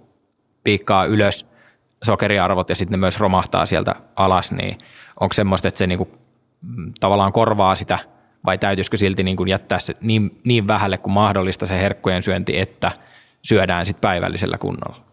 piikkaa 0.65 1.05
ylös 1.05 1.47
sokeriarvot 2.05 2.69
ja 2.69 2.75
sitten 2.75 2.93
ne 2.93 3.01
myös 3.01 3.21
romahtaa 3.21 3.67
sieltä 3.67 3.95
alas, 4.17 4.53
niin 4.53 4.79
onko 5.21 5.33
semmoista, 5.33 5.69
että 5.69 5.79
se 5.79 5.87
niin 5.87 5.99
kuin, 5.99 6.11
mm, 6.63 6.93
tavallaan 7.01 7.33
korvaa 7.33 7.75
sitä 7.75 7.99
vai 8.47 8.59
täytyisikö 8.59 8.97
silti 8.97 9.23
niin 9.23 9.37
kuin 9.37 9.49
jättää 9.49 9.79
se 9.79 9.95
niin, 10.01 10.41
niin 10.45 10.69
vähälle 10.69 10.99
kuin 10.99 11.13
mahdollista 11.13 11.67
se 11.67 11.79
herkkujen 11.79 12.23
syönti, 12.23 12.61
että 12.61 12.93
syödään 13.43 13.87
sitten 13.87 14.01
päivällisellä 14.01 14.59
kunnolla? 14.59 15.07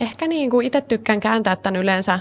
Ehkä 0.00 0.26
niin 0.26 0.50
kuin 0.50 0.66
itse 0.66 0.80
tykkään 0.80 1.20
kääntää 1.20 1.56
tämän 1.56 1.80
yleensä, 1.80 2.20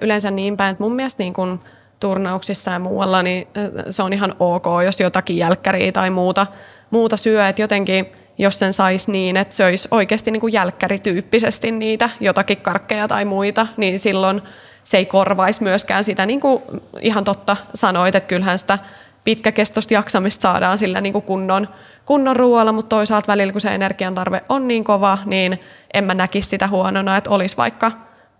yleensä 0.00 0.30
niin 0.30 0.56
päin, 0.56 0.72
että 0.72 0.82
mun 0.82 0.92
mielestä 0.92 1.22
niin 1.22 1.32
kuin 1.32 1.60
turnauksissa 2.00 2.70
ja 2.70 2.78
muualla, 2.78 3.22
niin 3.22 3.48
se 3.90 4.02
on 4.02 4.12
ihan 4.12 4.34
ok, 4.40 4.64
jos 4.84 5.00
jotakin 5.00 5.36
jälkkäriä 5.36 5.92
tai 5.92 6.10
muuta, 6.10 6.46
muuta 6.90 7.16
syö, 7.16 7.48
että 7.48 7.62
jotenkin 7.62 8.06
jos 8.38 8.58
sen 8.58 8.72
saisi 8.72 9.10
niin, 9.10 9.36
että 9.36 9.56
se 9.56 9.64
olisi 9.64 9.88
oikeasti 9.90 10.30
niin 10.30 10.40
kuin 10.40 10.52
jälkkärityyppisesti 10.52 11.70
niitä 11.70 12.10
jotakin 12.20 12.56
karkkeja 12.56 13.08
tai 13.08 13.24
muita, 13.24 13.66
niin 13.76 13.98
silloin 13.98 14.42
se 14.84 14.96
ei 14.96 15.06
korvaisi 15.06 15.62
myöskään 15.62 16.04
sitä, 16.04 16.26
niin 16.26 16.40
kuin 16.40 16.62
ihan 17.00 17.24
totta 17.24 17.56
sanoit, 17.74 18.14
että 18.14 18.28
kyllähän 18.28 18.58
sitä 18.58 18.78
pitkäkestoista 19.26 19.94
jaksamista 19.94 20.42
saadaan 20.42 20.78
sillä 20.78 21.00
niin 21.00 21.12
kuin 21.12 21.24
kunnon, 21.24 21.68
kunnon 22.04 22.36
ruoalla, 22.36 22.72
mutta 22.72 22.96
toisaalta 22.96 23.26
välillä, 23.26 23.52
kun 23.52 23.60
se 23.60 23.74
energiantarve 23.74 24.42
on 24.48 24.68
niin 24.68 24.84
kova, 24.84 25.18
niin 25.24 25.60
en 25.94 26.04
mä 26.04 26.14
näkisi 26.14 26.48
sitä 26.48 26.68
huonona, 26.68 27.16
että 27.16 27.30
olisi 27.30 27.56
vaikka 27.56 27.92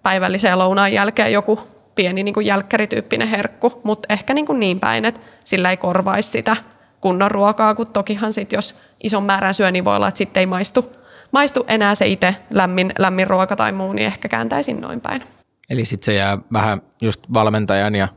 päivällisen 0.02 0.58
lounaan 0.58 0.92
jälkeen 0.92 1.32
joku 1.32 1.60
pieni 1.94 2.22
niin 2.22 2.34
kuin 2.34 2.46
jälkkärityyppinen 2.46 3.28
herkku, 3.28 3.80
mutta 3.84 4.06
ehkä 4.12 4.34
niin, 4.34 4.46
kuin 4.46 4.60
niin 4.60 4.80
päin, 4.80 5.04
että 5.04 5.20
sillä 5.44 5.70
ei 5.70 5.76
korvaisi 5.76 6.30
sitä 6.30 6.56
kunnon 7.00 7.30
ruokaa, 7.30 7.74
kun 7.74 7.86
tokihan 7.86 8.32
sitten 8.32 8.56
jos 8.56 8.74
ison 9.02 9.22
määrän 9.22 9.54
syö, 9.54 9.70
niin 9.70 9.84
voi 9.84 9.96
olla, 9.96 10.08
että 10.08 10.18
sitten 10.18 10.40
ei 10.40 10.46
maistu, 10.46 10.92
maistu 11.32 11.64
enää 11.68 11.94
se 11.94 12.06
itse 12.06 12.36
lämmin, 12.50 12.92
lämmin 12.98 13.26
ruoka 13.26 13.56
tai 13.56 13.72
muu, 13.72 13.92
niin 13.92 14.06
ehkä 14.06 14.28
kääntäisin 14.28 14.80
noin 14.80 15.00
päin. 15.00 15.22
Eli 15.70 15.84
sitten 15.84 16.04
se 16.04 16.14
jää 16.14 16.38
vähän 16.52 16.82
just 17.00 17.20
valmentajan 17.34 17.94
ja 17.94 18.08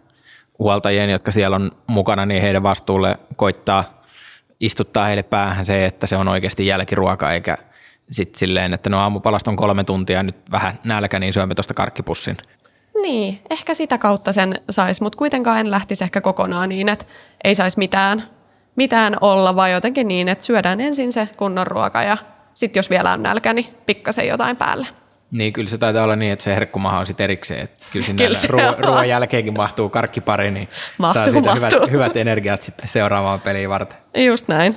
huoltajien, 0.60 1.10
jotka 1.10 1.32
siellä 1.32 1.56
on 1.56 1.72
mukana, 1.88 2.26
niin 2.26 2.42
heidän 2.42 2.64
vastuulle 2.64 3.20
koittaa 3.36 4.00
istuttaa 4.60 5.06
heille 5.06 5.24
päähän 5.24 5.66
se, 5.66 5.86
että 5.86 6.08
se 6.08 6.16
on 6.16 6.28
oikeasti 6.28 6.68
jälkiruoka, 6.68 7.34
eikä 7.34 7.58
sitten 8.12 8.40
silleen, 8.40 8.74
että 8.74 8.90
no 8.90 9.00
aamupalasta 9.00 9.52
on 9.52 9.58
kolme 9.58 9.84
tuntia, 9.84 10.24
nyt 10.24 10.52
vähän 10.52 10.80
nälkä, 10.84 11.20
niin 11.20 11.34
syömme 11.34 11.56
tuosta 11.56 11.74
karkkipussin. 11.74 12.38
Niin, 13.02 13.40
ehkä 13.50 13.74
sitä 13.74 13.98
kautta 13.98 14.34
sen 14.34 14.56
saisi, 14.70 15.04
mutta 15.04 15.18
kuitenkaan 15.18 15.60
en 15.60 15.72
lähtisi 15.72 16.04
ehkä 16.04 16.22
kokonaan 16.22 16.70
niin, 16.70 16.90
että 16.90 17.06
ei 17.44 17.56
saisi 17.56 17.78
mitään, 17.78 18.24
mitään 18.76 19.18
olla, 19.22 19.56
vaan 19.56 19.72
jotenkin 19.72 20.08
niin, 20.08 20.30
että 20.30 20.46
syödään 20.46 20.82
ensin 20.82 21.14
se 21.14 21.30
kunnon 21.38 21.68
ruoka 21.68 22.04
ja 22.04 22.18
sitten 22.54 22.80
jos 22.80 22.90
vielä 22.90 23.12
on 23.14 23.24
nälkä, 23.24 23.54
niin 23.54 23.68
pikkasen 23.86 24.28
jotain 24.28 24.58
päälle. 24.58 24.88
Niin, 25.32 25.54
kyllä 25.54 25.70
se 25.70 25.78
taitaa 25.78 26.04
olla 26.04 26.16
niin, 26.16 26.32
että 26.32 26.44
se 26.44 26.56
herkkumaha 26.56 27.00
on 27.00 27.08
sitten 27.08 27.24
erikseen. 27.24 27.62
Että 27.62 27.86
kyllä 27.94 28.06
sinne 28.06 28.28
kyllä 28.28 28.40
ruo- 28.48 28.86
ruoan 28.86 29.10
jälkeenkin 29.10 29.54
mahtuu 29.54 29.90
karkkipari, 29.90 30.52
niin 30.52 30.70
mahtuu, 30.98 31.24
saa 31.24 31.32
siitä 31.32 31.56
hyvät, 31.56 31.92
hyvät 31.92 32.18
energiat 32.18 32.62
sitten 32.62 32.90
seuraavaan 32.90 33.42
peliin 33.42 33.70
varten. 33.70 33.98
Just 34.26 34.48
näin. 34.48 34.76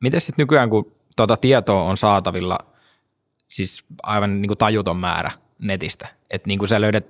Miten 0.00 0.20
sitten 0.20 0.42
nykyään, 0.42 0.70
kun 0.70 0.92
tuota 1.16 1.36
tietoa 1.36 1.82
on 1.82 1.96
saatavilla, 1.96 2.58
siis 3.48 3.84
aivan 4.02 4.42
niin 4.42 4.48
kuin 4.48 4.58
tajuton 4.58 4.96
määrä 4.96 5.30
netistä, 5.58 6.08
että 6.30 6.48
niin 6.48 6.58
kuin 6.58 6.68
sä 6.68 6.80
löydät 6.80 7.06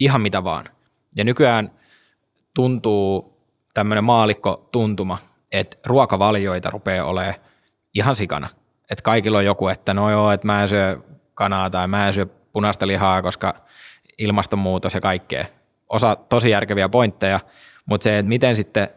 ihan 0.00 0.20
mitä 0.20 0.44
vaan. 0.44 0.68
Ja 1.16 1.24
nykyään 1.24 1.70
tuntuu 2.54 3.38
tämmöinen 3.74 4.04
maalikko 4.04 4.68
tuntuma, 4.72 5.18
että 5.52 5.76
ruokavalioita 5.86 6.70
rupeaa 6.70 7.06
olemaan 7.06 7.34
ihan 7.94 8.16
sikana. 8.16 8.48
Että 8.90 9.02
kaikilla 9.02 9.38
on 9.38 9.44
joku, 9.44 9.68
että 9.68 9.94
no 9.94 10.10
joo, 10.10 10.30
että 10.30 10.46
mä 10.46 10.62
en 10.62 10.68
syö 10.68 10.98
kanaa 11.34 11.70
tai 11.70 11.88
mä 11.88 12.06
en 12.06 12.14
syö 12.14 12.26
punaista 12.26 12.86
lihaa, 12.86 13.22
koska 13.22 13.54
ilmastonmuutos 14.18 14.94
ja 14.94 15.00
kaikkea. 15.00 15.44
Osa 15.88 16.16
tosi 16.16 16.50
järkeviä 16.50 16.88
pointteja, 16.88 17.40
mutta 17.86 18.04
se, 18.04 18.18
että 18.18 18.28
miten 18.28 18.56
sitten 18.56 18.88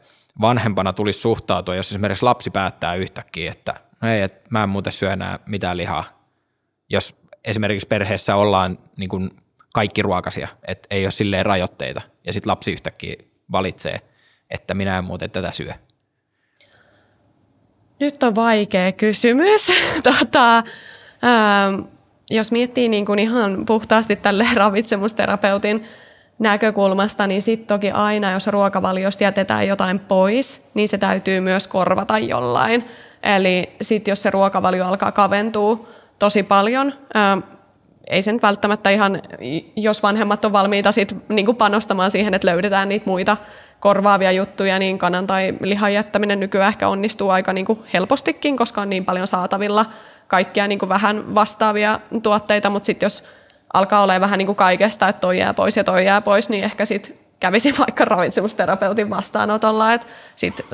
vanhempana 0.42 0.94
tulisi 0.94 1.20
suhtautua, 1.20 1.76
jos 1.76 1.92
esimerkiksi 1.92 2.26
lapsi 2.26 2.50
päättää 2.50 2.96
yhtäkkiä, 2.96 3.52
että 3.52 3.76
no 4.02 4.10
ei, 4.10 4.22
että 4.22 4.48
mä 4.50 4.64
en 4.64 4.70
muuten 4.70 4.94
syö 4.94 5.12
enää 5.12 5.40
mitään 5.46 5.78
lihaa. 5.78 6.04
Jos 6.90 7.16
esimerkiksi 7.46 7.88
perheessä 7.88 8.36
ollaan 8.36 8.78
niin 8.98 9.10
kuin 9.10 9.32
kaikki 9.74 10.02
ruokasia, 10.02 10.48
että 10.68 10.88
ei 10.92 11.06
ole 11.06 11.12
silleen 11.12 11.46
rajoitteita, 11.46 12.02
ja 12.26 12.34
sitten 12.34 12.52
lapsi 12.52 12.72
yhtäkkiä 12.72 13.16
valitsee, 13.52 14.02
että 14.50 14.74
minä 14.74 14.98
en 14.98 15.04
muuten 15.04 15.32
tätä 15.32 15.52
syö. 15.52 15.74
Nyt 18.00 18.24
on 18.24 18.36
vaikea 18.36 18.92
kysymys. 18.92 19.72
tota, 20.04 20.58
ähm, 20.58 21.82
jos 22.30 22.52
miettii 22.52 22.90
niin 22.90 23.06
kuin 23.06 23.20
ihan 23.20 23.66
puhtaasti 23.66 24.16
tälle 24.16 24.48
ravitsemusterapeutin 24.56 25.84
näkökulmasta, 26.40 27.28
niin 27.28 27.42
sitten 27.42 27.68
toki 27.68 27.92
aina, 27.92 28.32
jos 28.32 28.48
ruokavaliosta 28.48 29.24
jätetään 29.24 29.68
jotain 29.68 30.00
pois, 30.00 30.64
niin 30.74 30.90
se 30.90 30.98
täytyy 30.98 31.40
myös 31.40 31.68
korvata 31.68 32.20
jollain. 32.20 32.84
Eli 33.24 33.70
sitten 33.82 34.12
jos 34.12 34.22
se 34.22 34.30
ruokavalio 34.30 34.86
alkaa 34.86 35.12
kaventua 35.12 35.88
tosi 36.20 36.44
paljon, 36.44 36.94
ää, 37.14 37.38
ei 38.08 38.22
sen 38.22 38.40
välttämättä 38.42 38.90
ihan, 38.90 39.22
jos 39.76 40.04
vanhemmat 40.04 40.46
on 40.46 40.52
valmiita 40.52 40.92
sit 40.92 41.16
niin 41.30 41.56
panostamaan 41.56 42.12
siihen, 42.12 42.34
että 42.34 42.48
löydetään 42.48 42.90
niitä 42.90 43.06
muita 43.06 43.38
korvaavia 43.80 44.32
juttuja, 44.32 44.80
niin 44.80 44.98
kanan 44.98 45.28
tai 45.28 45.54
lihan 45.62 45.94
jättäminen 45.94 46.40
nykyään 46.40 46.70
ehkä 46.70 46.88
onnistuu 46.88 47.30
aika 47.30 47.54
niin 47.54 47.66
kuin 47.66 47.80
helpostikin, 47.94 48.58
koska 48.58 48.82
on 48.82 48.90
niin 48.90 49.06
paljon 49.06 49.28
saatavilla 49.28 49.86
kaikkia 50.28 50.68
niin 50.68 50.80
kuin 50.80 50.90
vähän 50.90 51.36
vastaavia 51.36 52.00
tuotteita, 52.24 52.70
mutta 52.70 52.86
sitten 52.86 53.06
jos 53.06 53.24
alkaa 53.74 54.04
olla 54.04 54.22
vähän 54.22 54.38
niin 54.38 54.46
kuin 54.46 54.56
kaikesta, 54.56 55.10
että 55.10 55.20
toi 55.20 55.38
jää 55.40 55.54
pois 55.54 55.78
ja 55.78 55.84
toi 55.84 56.06
jää 56.06 56.22
pois, 56.22 56.50
niin 56.50 56.64
ehkä 56.64 56.86
sitten 56.86 57.16
kävisi 57.40 57.76
vaikka 57.80 58.06
ravitsemusterapeutin 58.06 59.10
vastaanotolla, 59.10 59.94
että 59.94 60.08
sit 60.36 60.66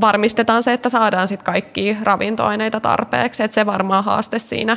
varmistetaan 0.00 0.62
se, 0.62 0.72
että 0.72 0.88
saadaan 0.88 1.28
sit 1.28 1.42
kaikki 1.42 1.96
ravintoaineita 2.02 2.80
tarpeeksi, 2.80 3.42
että 3.42 3.54
se 3.54 3.66
varmaan 3.66 4.04
haaste 4.04 4.38
siinä 4.38 4.76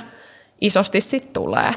isosti 0.61 1.01
sitten 1.01 1.33
tulee. 1.33 1.73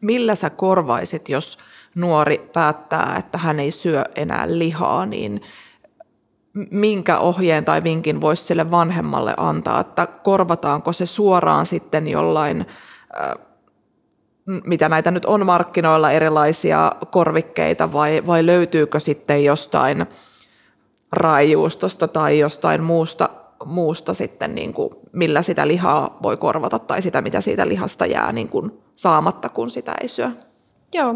Millä 0.00 0.34
sä 0.34 0.50
korvaisit, 0.50 1.28
jos 1.28 1.58
nuori 1.94 2.50
päättää, 2.52 3.16
että 3.18 3.38
hän 3.38 3.60
ei 3.60 3.70
syö 3.70 4.04
enää 4.14 4.44
lihaa, 4.46 5.06
niin 5.06 5.42
minkä 6.70 7.18
ohjeen 7.18 7.64
tai 7.64 7.84
vinkin 7.84 8.20
voisi 8.20 8.44
sille 8.44 8.70
vanhemmalle 8.70 9.34
antaa, 9.36 9.80
että 9.80 10.06
korvataanko 10.06 10.92
se 10.92 11.06
suoraan 11.06 11.66
sitten 11.66 12.08
jollain 12.08 12.66
mitä 14.64 14.88
näitä 14.88 15.10
nyt 15.10 15.24
on 15.24 15.46
markkinoilla, 15.46 16.10
erilaisia 16.10 16.92
korvikkeita, 17.10 17.92
vai, 17.92 18.22
vai 18.26 18.46
löytyykö 18.46 19.00
sitten 19.00 19.44
jostain 19.44 20.06
raijuustosta 21.12 22.08
tai 22.08 22.38
jostain 22.38 22.82
muusta, 22.82 23.28
muusta 23.64 24.14
sitten, 24.14 24.54
niin 24.54 24.72
kuin, 24.72 24.90
millä 25.12 25.42
sitä 25.42 25.68
lihaa 25.68 26.18
voi 26.22 26.36
korvata, 26.36 26.78
tai 26.78 27.02
sitä, 27.02 27.22
mitä 27.22 27.40
siitä 27.40 27.68
lihasta 27.68 28.06
jää 28.06 28.32
niin 28.32 28.48
kuin 28.48 28.72
saamatta, 28.94 29.48
kun 29.48 29.70
sitä 29.70 29.94
ei 30.00 30.08
syö? 30.08 30.30
Joo, 30.94 31.14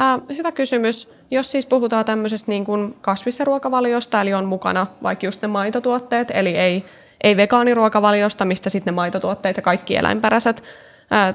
äh, 0.00 0.20
hyvä 0.36 0.52
kysymys. 0.52 1.12
Jos 1.32 1.50
siis 1.50 1.66
puhutaan 1.66 2.04
tämmöisestä 2.04 2.50
niin 2.50 2.64
kuin 2.64 2.96
kasvisruokavaliosta, 3.00 4.20
eli 4.20 4.34
on 4.34 4.44
mukana 4.44 4.86
vaikka 5.02 5.26
just 5.26 5.42
ne 5.42 5.48
maitotuotteet, 5.48 6.30
eli 6.34 6.56
ei, 6.56 6.84
ei 7.24 7.36
vegaaniruokavaliosta, 7.36 8.44
mistä 8.44 8.70
sitten 8.70 8.92
ne 8.92 8.94
maitotuotteet 8.94 9.56
ja 9.56 9.62
kaikki 9.62 9.96
eläinperäiset 9.96 10.62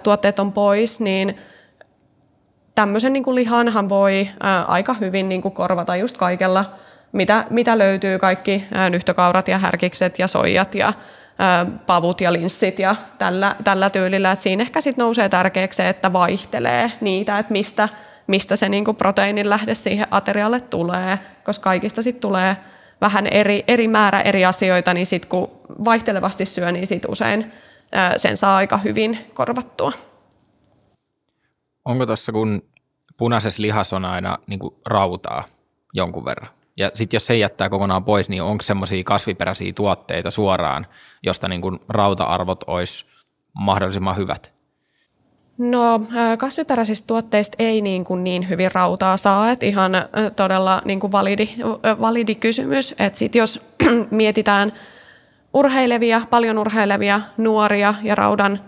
tuotteet 0.03 0.39
on 0.39 0.51
pois, 0.53 0.99
niin 0.99 1.37
tämmöisen 2.75 3.13
niin 3.13 3.23
kuin 3.23 3.35
lihanhan 3.35 3.89
voi 3.89 4.29
ää, 4.39 4.63
aika 4.63 4.93
hyvin 4.93 5.29
niin 5.29 5.41
kuin 5.41 5.53
korvata 5.53 5.95
just 5.95 6.17
kaikella, 6.17 6.65
mitä, 7.11 7.45
mitä 7.49 7.77
löytyy, 7.77 8.19
kaikki 8.19 8.65
ää, 8.73 8.89
nyhtökaurat 8.89 9.47
ja 9.47 9.57
härkikset 9.57 10.19
ja 10.19 10.27
soijat 10.27 10.75
ja 10.75 10.93
ää, 11.39 11.65
pavut 11.85 12.21
ja 12.21 12.33
linssit 12.33 12.79
ja 12.79 12.95
tällä, 13.17 13.55
tällä 13.63 13.89
tyylillä. 13.89 14.31
Et 14.31 14.41
siinä 14.41 14.61
ehkä 14.61 14.81
sitten 14.81 15.03
nousee 15.03 15.29
tärkeäksi 15.29 15.77
se, 15.77 15.89
että 15.89 16.13
vaihtelee 16.13 16.91
niitä, 17.01 17.39
että 17.39 17.51
mistä, 17.51 17.89
mistä 18.27 18.55
se 18.55 18.69
niin 18.69 18.85
kuin 18.85 18.97
proteiinin 18.97 19.49
lähde 19.49 19.75
siihen 19.75 20.07
aterialle 20.11 20.59
tulee, 20.59 21.19
koska 21.43 21.63
kaikista 21.63 22.01
sitten 22.01 22.21
tulee 22.21 22.57
vähän 23.01 23.27
eri, 23.27 23.63
eri 23.67 23.87
määrä 23.87 24.21
eri 24.21 24.45
asioita, 24.45 24.93
niin 24.93 25.07
sitten 25.07 25.29
kun 25.29 25.51
vaihtelevasti 25.85 26.45
syö, 26.45 26.71
niin 26.71 26.87
sit 26.87 27.05
usein 27.07 27.51
sen 28.17 28.37
saa 28.37 28.55
aika 28.57 28.77
hyvin 28.77 29.17
korvattua. 29.33 29.91
Onko 31.85 32.05
tuossa, 32.05 32.31
kun 32.31 32.61
punaisessa 33.17 33.61
lihassa 33.61 33.95
on 33.95 34.05
aina 34.05 34.37
niin 34.47 34.59
kuin 34.59 34.75
rautaa 34.85 35.43
jonkun 35.93 36.25
verran, 36.25 36.49
ja 36.77 36.91
sitten 36.95 37.15
jos 37.15 37.25
se 37.25 37.37
jättää 37.37 37.69
kokonaan 37.69 38.03
pois, 38.03 38.29
niin 38.29 38.43
onko 38.43 38.61
semmoisia 38.61 39.03
kasviperäisiä 39.03 39.73
tuotteita 39.73 40.31
suoraan, 40.31 40.87
josta 41.23 41.47
niin 41.47 41.61
kuin 41.61 41.79
rauta-arvot 41.89 42.63
olisi 42.67 43.05
mahdollisimman 43.53 44.17
hyvät? 44.17 44.56
No 45.57 46.01
kasviperäisistä 46.37 47.07
tuotteista 47.07 47.55
ei 47.59 47.81
niin, 47.81 48.03
kuin 48.03 48.23
niin 48.23 48.49
hyvin 48.49 48.71
rautaa 48.71 49.17
saa, 49.17 49.51
että 49.51 49.65
ihan 49.65 49.91
todella 50.35 50.81
niin 50.85 50.99
kuin 50.99 51.11
validi, 51.11 51.49
validi 52.01 52.35
kysymys. 52.35 52.95
Että 52.99 53.19
sit 53.19 53.35
jos 53.35 53.65
mietitään 54.11 54.73
urheilevia, 55.53 56.21
paljon 56.29 56.57
urheilevia 56.57 57.21
nuoria 57.37 57.93
ja 58.03 58.15
raudan 58.15 58.59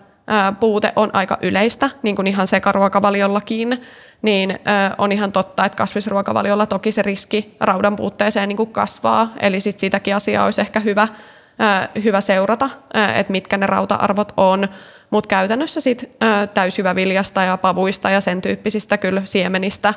puute 0.59 0.93
on 0.95 1.09
aika 1.13 1.37
yleistä, 1.41 1.89
niin 2.03 2.15
kuin 2.15 2.27
ihan 2.27 2.47
sekaruokavaliollakin, 2.47 3.81
niin 4.21 4.59
on 4.97 5.11
ihan 5.11 5.31
totta, 5.31 5.65
että 5.65 5.77
kasvisruokavaliolla 5.77 6.65
toki 6.65 6.91
se 6.91 7.01
riski 7.01 7.55
raudan 7.59 7.95
puutteeseen 7.95 8.49
niin 8.49 8.57
kuin 8.57 8.73
kasvaa, 8.73 9.33
eli 9.39 9.59
sit 9.59 9.79
sitäkin 9.79 10.15
asiaa 10.15 10.45
olisi 10.45 10.61
ehkä 10.61 10.79
hyvä, 10.79 11.07
hyvä 12.03 12.21
seurata, 12.21 12.69
että 13.15 13.31
mitkä 13.31 13.57
ne 13.57 13.67
rauta-arvot 13.67 14.33
on, 14.37 14.67
mutta 15.09 15.27
käytännössä 15.27 15.81
sit 15.81 16.17
täysjyväviljasta 16.53 17.43
ja 17.43 17.57
pavuista 17.57 18.09
ja 18.09 18.21
sen 18.21 18.41
tyyppisistä 18.41 18.97
kyllä 18.97 19.21
siemenistä 19.25 19.93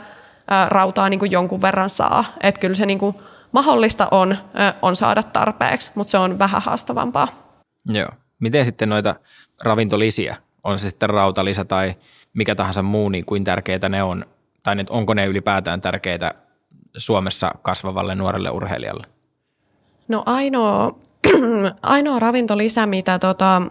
rautaa 0.69 1.09
niin 1.09 1.19
kuin 1.19 1.31
jonkun 1.31 1.63
verran 1.63 1.91
saa, 1.91 2.25
että 2.41 2.61
kyllä 2.61 2.75
se 2.75 2.87
niin 2.87 2.99
kuin 2.99 3.17
mahdollista 3.53 4.09
on, 4.11 4.37
on 4.83 4.97
saada 4.97 5.23
tarpeeksi, 5.23 5.91
mutta 5.95 6.11
se 6.11 6.19
on 6.19 6.39
vähän 6.39 6.63
haastavampaa. 6.63 7.29
Joo. 7.87 8.09
Miten 8.41 8.65
sitten 8.65 8.89
noita 8.89 9.15
ravintolisiä, 9.61 10.37
on 10.65 10.79
se 10.79 10.91
sitten 10.91 11.11
rautalisä 11.11 11.65
tai 11.65 11.95
mikä 12.33 12.55
tahansa 12.55 12.83
muu, 12.83 13.09
niin 13.09 13.25
kuin 13.25 13.45
tärkeitä 13.45 13.89
ne 13.89 14.03
on, 14.03 14.27
tai 14.63 14.75
nyt 14.75 14.91
onko 14.91 15.15
ne 15.15 15.27
ylipäätään 15.27 15.81
tärkeitä 15.81 16.35
Suomessa 16.97 17.51
kasvavalle 17.63 18.15
nuorelle 18.15 18.51
urheilijalle? 18.51 19.07
No 20.09 20.23
ainoa, 20.27 20.99
ainoa 21.83 22.19
ravintolisä, 22.19 22.87
mitä 22.87 23.19
tota, 23.19 23.63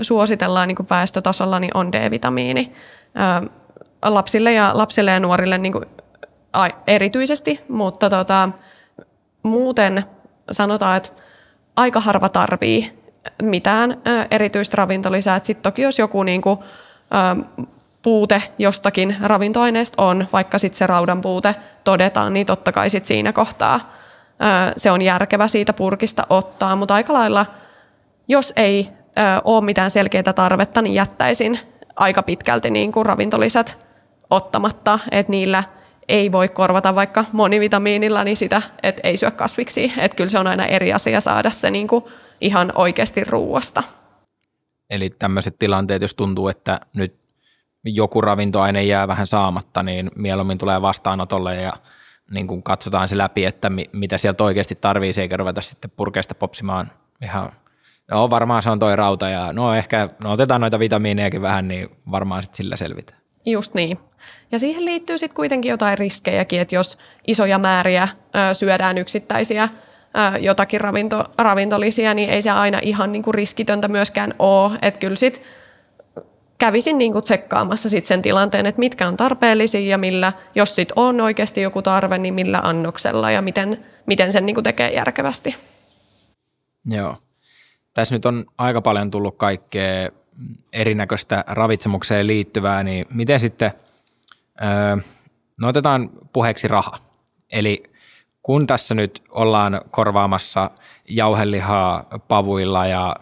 suositellaan 0.00 0.68
niin 0.68 0.76
kuin 0.76 0.86
väestötasolla, 0.90 1.60
niin 1.60 1.76
on 1.76 1.92
D-vitamiini. 1.92 2.72
Ä, 3.16 3.42
lapsille 4.04 4.52
ja, 4.52 4.70
lapsille 4.74 5.10
ja 5.10 5.20
nuorille 5.20 5.58
niin 5.58 5.72
kuin, 5.72 5.84
a, 6.52 6.68
erityisesti, 6.86 7.60
mutta 7.68 8.10
tota, 8.10 8.48
muuten 9.42 10.04
sanotaan, 10.50 10.96
että 10.96 11.10
aika 11.76 12.00
harva 12.00 12.28
tarvii 12.28 12.98
mitään 13.42 14.02
erityistä 14.30 14.76
ravintolisää. 14.76 15.40
Sitten 15.42 15.62
toki 15.62 15.82
jos 15.82 15.98
joku 15.98 16.22
niin 16.22 16.42
kuin, 16.42 16.58
puute 18.02 18.42
jostakin 18.58 19.16
ravintoaineesta 19.22 20.02
on, 20.02 20.26
vaikka 20.32 20.58
sitten 20.58 20.78
se 20.78 20.86
raudan 20.86 21.20
puute 21.20 21.54
todetaan, 21.84 22.32
niin 22.32 22.46
totta 22.46 22.72
kai 22.72 22.90
sit 22.90 23.06
siinä 23.06 23.32
kohtaa 23.32 23.80
se 24.76 24.90
on 24.90 25.02
järkevä 25.02 25.48
siitä 25.48 25.72
purkista 25.72 26.26
ottaa, 26.30 26.76
mutta 26.76 26.94
aika 26.94 27.12
lailla, 27.12 27.46
jos 28.28 28.52
ei 28.56 28.88
ole 29.44 29.64
mitään 29.64 29.90
selkeää 29.90 30.32
tarvetta, 30.32 30.82
niin 30.82 30.94
jättäisin 30.94 31.58
aika 31.96 32.22
pitkälti 32.22 32.70
niin 32.70 32.92
kuin 32.92 33.06
ravintolisät 33.06 33.78
ottamatta, 34.30 34.98
että 35.10 35.30
niillä– 35.30 35.64
ei 36.08 36.32
voi 36.32 36.48
korvata 36.48 36.94
vaikka 36.94 37.24
monivitamiinilla 37.32 38.24
niin 38.24 38.36
sitä, 38.36 38.62
että 38.82 39.00
ei 39.04 39.16
syö 39.16 39.30
kasviksi. 39.30 39.92
Että 39.98 40.16
kyllä 40.16 40.30
se 40.30 40.38
on 40.38 40.46
aina 40.46 40.66
eri 40.66 40.92
asia 40.92 41.20
saada 41.20 41.50
se 41.50 41.70
niin 41.70 41.88
kuin 41.88 42.04
ihan 42.40 42.72
oikeasti 42.74 43.24
ruuasta. 43.24 43.82
Eli 44.90 45.10
tämmöiset 45.10 45.58
tilanteet, 45.58 46.02
jos 46.02 46.14
tuntuu, 46.14 46.48
että 46.48 46.80
nyt 46.94 47.14
joku 47.84 48.20
ravintoaine 48.20 48.82
jää 48.82 49.08
vähän 49.08 49.26
saamatta, 49.26 49.82
niin 49.82 50.10
mieluummin 50.16 50.58
tulee 50.58 50.82
vastaanotolle 50.82 51.54
ja 51.54 51.72
niin 52.30 52.46
kuin 52.46 52.62
katsotaan 52.62 53.08
se 53.08 53.18
läpi, 53.18 53.44
että 53.44 53.70
mi- 53.70 53.90
mitä 53.92 54.18
sieltä 54.18 54.44
oikeasti 54.44 54.74
tarvii, 54.74 55.12
eikä 55.18 55.36
ruveta 55.36 55.60
sitten 55.60 55.90
purkeista 55.90 56.34
popsimaan 56.34 56.92
ihan, 57.22 57.52
no 58.12 58.30
varmaan 58.30 58.62
se 58.62 58.70
on 58.70 58.78
toi 58.78 58.96
rauta 58.96 59.28
ja 59.28 59.52
no 59.52 59.74
ehkä, 59.74 60.08
no 60.24 60.32
otetaan 60.32 60.60
noita 60.60 60.78
vitamiinejakin 60.78 61.42
vähän, 61.42 61.68
niin 61.68 61.88
varmaan 62.10 62.42
sitten 62.42 62.56
sillä 62.56 62.76
selvitään. 62.76 63.22
Just 63.46 63.74
niin. 63.74 63.96
Ja 64.52 64.58
siihen 64.58 64.84
liittyy 64.84 65.18
sitten 65.18 65.36
kuitenkin 65.36 65.70
jotain 65.70 65.98
riskejäkin, 65.98 66.60
että 66.60 66.74
jos 66.74 66.98
isoja 67.26 67.58
määriä 67.58 68.08
ö, 68.50 68.54
syödään 68.54 68.98
yksittäisiä 68.98 69.64
ö, 69.64 70.38
jotakin 70.38 70.80
ravinto, 70.80 71.24
ravintolisia, 71.38 72.14
niin 72.14 72.30
ei 72.30 72.42
se 72.42 72.50
aina 72.50 72.78
ihan 72.82 73.12
niinku 73.12 73.32
riskitöntä 73.32 73.88
myöskään 73.88 74.34
ole. 74.38 74.78
Että 74.82 75.00
kyllä 75.00 75.16
sitten 75.16 75.42
kävisin 76.58 76.98
niinku 76.98 77.22
tsekkaamassa 77.22 77.88
sit 77.88 78.06
sen 78.06 78.22
tilanteen, 78.22 78.66
että 78.66 78.78
mitkä 78.78 79.08
on 79.08 79.16
tarpeellisia 79.16 79.90
ja 79.90 79.98
millä, 79.98 80.32
jos 80.54 80.74
sit 80.74 80.92
on 80.96 81.20
oikeasti 81.20 81.60
joku 81.60 81.82
tarve, 81.82 82.18
niin 82.18 82.34
millä 82.34 82.60
annoksella 82.62 83.30
ja 83.30 83.42
miten, 83.42 83.84
miten 84.06 84.32
sen 84.32 84.46
niinku 84.46 84.62
tekee 84.62 84.92
järkevästi. 84.92 85.56
Joo. 86.86 87.16
Tässä 87.94 88.14
nyt 88.14 88.26
on 88.26 88.46
aika 88.58 88.82
paljon 88.82 89.10
tullut 89.10 89.36
kaikkea 89.36 90.08
erinäköistä 90.72 91.44
ravitsemukseen 91.46 92.26
liittyvää, 92.26 92.82
niin 92.82 93.06
miten 93.14 93.40
sitten, 93.40 93.72
öö, 94.62 94.96
no 95.60 95.68
otetaan 95.68 96.10
puheeksi 96.32 96.68
raha. 96.68 96.98
Eli 97.52 97.82
kun 98.42 98.66
tässä 98.66 98.94
nyt 98.94 99.22
ollaan 99.30 99.80
korvaamassa 99.90 100.70
jauhelihaa 101.08 102.04
pavuilla 102.28 102.86
ja 102.86 103.16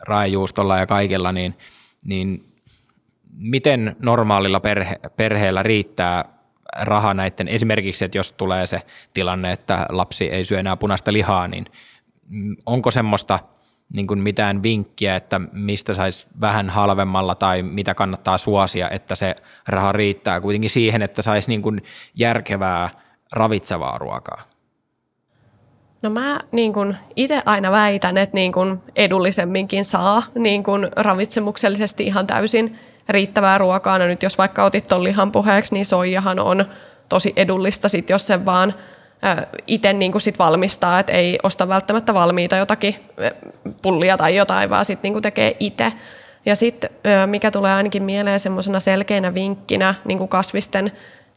raajuustolla 0.00 0.78
ja 0.78 0.86
kaikilla, 0.86 1.32
niin, 1.32 1.58
niin 2.04 2.44
miten 3.32 3.96
normaalilla 3.98 4.60
perhe, 4.60 5.00
perheellä 5.16 5.62
riittää 5.62 6.24
raha 6.80 7.14
näiden, 7.14 7.48
esimerkiksi, 7.48 8.04
että 8.04 8.18
jos 8.18 8.32
tulee 8.32 8.66
se 8.66 8.82
tilanne, 9.14 9.52
että 9.52 9.86
lapsi 9.88 10.24
ei 10.24 10.44
syö 10.44 10.60
enää 10.60 10.76
punaista 10.76 11.12
lihaa, 11.12 11.48
niin 11.48 11.66
onko 12.66 12.90
semmoista 12.90 13.38
niin 13.94 14.06
kuin 14.06 14.20
mitään 14.20 14.62
vinkkiä, 14.62 15.16
että 15.16 15.40
mistä 15.52 15.94
saisi 15.94 16.26
vähän 16.40 16.70
halvemmalla 16.70 17.34
tai 17.34 17.62
mitä 17.62 17.94
kannattaa 17.94 18.38
suosia, 18.38 18.90
että 18.90 19.14
se 19.14 19.36
raha 19.68 19.92
riittää 19.92 20.40
kuitenkin 20.40 20.70
siihen, 20.70 21.02
että 21.02 21.22
saisi 21.22 21.48
niin 21.48 21.62
kuin 21.62 21.82
järkevää 22.14 22.90
ravitsevaa 23.32 23.98
ruokaa? 23.98 24.42
No 26.02 26.10
mä 26.10 26.40
niin 26.52 26.72
kun 26.72 26.94
itse 27.16 27.42
aina 27.46 27.70
väitän, 27.70 28.18
että 28.18 28.34
niin 28.34 28.52
kun 28.52 28.82
edullisemminkin 28.96 29.84
saa 29.84 30.22
niin 30.34 30.62
kun 30.62 30.88
ravitsemuksellisesti 30.96 32.06
ihan 32.06 32.26
täysin 32.26 32.78
riittävää 33.08 33.58
ruokaa. 33.58 33.98
No 33.98 34.06
nyt 34.06 34.22
jos 34.22 34.38
vaikka 34.38 34.64
otit 34.64 34.86
ton 34.86 35.04
lihan 35.04 35.32
puheeksi, 35.32 35.74
niin 35.74 35.86
soijahan 35.86 36.40
on 36.40 36.64
tosi 37.08 37.32
edullista 37.36 37.88
sit, 37.88 38.10
jos 38.10 38.26
se 38.26 38.44
vaan 38.44 38.74
itse 39.66 39.92
niin 39.92 40.20
sit 40.20 40.38
valmistaa, 40.38 41.00
että 41.00 41.12
ei 41.12 41.38
osta 41.42 41.68
välttämättä 41.68 42.14
valmiita 42.14 42.56
jotakin 42.56 42.96
pullia 43.82 44.16
tai 44.16 44.36
jotain, 44.36 44.70
vaan 44.70 44.84
sitten 44.84 45.12
niin 45.12 45.22
tekee 45.22 45.56
itse. 45.60 45.92
Ja 46.46 46.56
sitten 46.56 46.90
mikä 47.26 47.50
tulee 47.50 47.74
ainakin 47.74 48.02
mieleen 48.02 48.40
semmoisena 48.40 48.80
selkeänä 48.80 49.34
vinkkinä 49.34 49.94
niin 50.04 50.28
kasvisten 50.28 50.92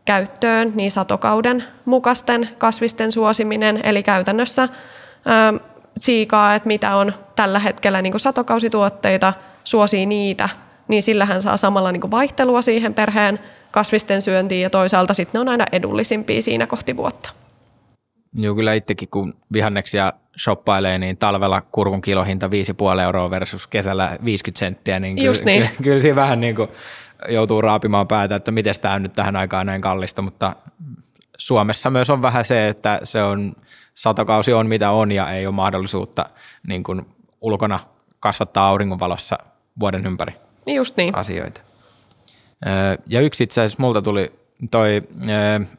käyttöön, 0.05 0.71
niin 0.75 0.91
satokauden 0.91 1.63
mukaisten 1.85 2.49
kasvisten 2.57 3.11
suosiminen, 3.11 3.79
eli 3.83 4.03
käytännössä 4.03 4.69
tsiikaa, 5.99 6.55
että 6.55 6.67
mitä 6.67 6.95
on 6.95 7.13
tällä 7.35 7.59
hetkellä 7.59 8.01
niin 8.01 8.19
satokausituotteita, 8.19 9.33
suosii 9.63 10.05
niitä, 10.05 10.49
niin 10.87 11.03
sillähän 11.03 11.41
saa 11.41 11.57
samalla 11.57 11.91
niin 11.91 12.11
vaihtelua 12.11 12.61
siihen 12.61 12.93
perheen 12.93 13.39
kasvisten 13.71 14.21
syöntiin 14.21 14.61
ja 14.61 14.69
toisaalta 14.69 15.13
sitten 15.13 15.33
ne 15.33 15.39
on 15.39 15.49
aina 15.49 15.65
edullisimpia 15.71 16.41
siinä 16.41 16.67
kohti 16.67 16.97
vuotta. 16.97 17.29
Joo, 18.35 18.55
kyllä 18.55 18.73
itsekin 18.73 19.09
kun 19.09 19.33
vihanneksia 19.53 20.13
shoppailee, 20.39 20.97
niin 20.97 21.17
talvella 21.17 21.61
kurkun 21.61 22.01
kilohinta 22.01 22.47
5,5 22.95 23.01
euroa 23.01 23.29
versus 23.29 23.67
kesällä 23.67 24.17
50 24.25 24.59
senttiä, 24.59 24.99
niin 24.99 25.15
kyllä, 25.15 25.27
Just 25.27 25.45
niin. 25.45 25.61
kyllä, 25.61 25.83
kyllä 25.83 25.99
siinä 25.99 26.15
vähän 26.15 26.41
niin 26.41 26.55
kuin 26.55 26.69
joutuu 27.29 27.61
raapimaan 27.61 28.07
päätä, 28.07 28.35
että 28.35 28.51
miten 28.51 28.75
tämä 28.81 28.93
on 28.93 29.03
nyt 29.03 29.13
tähän 29.13 29.35
aikaan 29.35 29.65
näin 29.65 29.81
kallista, 29.81 30.21
mutta 30.21 30.55
Suomessa 31.37 31.89
myös 31.89 32.09
on 32.09 32.21
vähän 32.21 32.45
se, 32.45 32.67
että 32.67 32.99
se 33.03 33.23
on, 33.23 33.55
satokausi 33.93 34.53
on 34.53 34.67
mitä 34.67 34.91
on 34.91 35.11
ja 35.11 35.31
ei 35.31 35.45
ole 35.47 35.55
mahdollisuutta 35.55 36.25
niin 36.67 36.83
kuin 36.83 37.01
ulkona 37.41 37.79
kasvattaa 38.19 38.67
auringonvalossa 38.67 39.37
vuoden 39.79 40.05
ympäri 40.05 40.33
Just 40.67 40.97
niin. 40.97 41.15
asioita. 41.15 41.61
Ja 43.07 43.21
yksi 43.21 43.43
itse 43.43 43.61
asiassa 43.61 43.81
multa 43.81 44.01
tuli 44.01 44.31
toi 44.71 45.03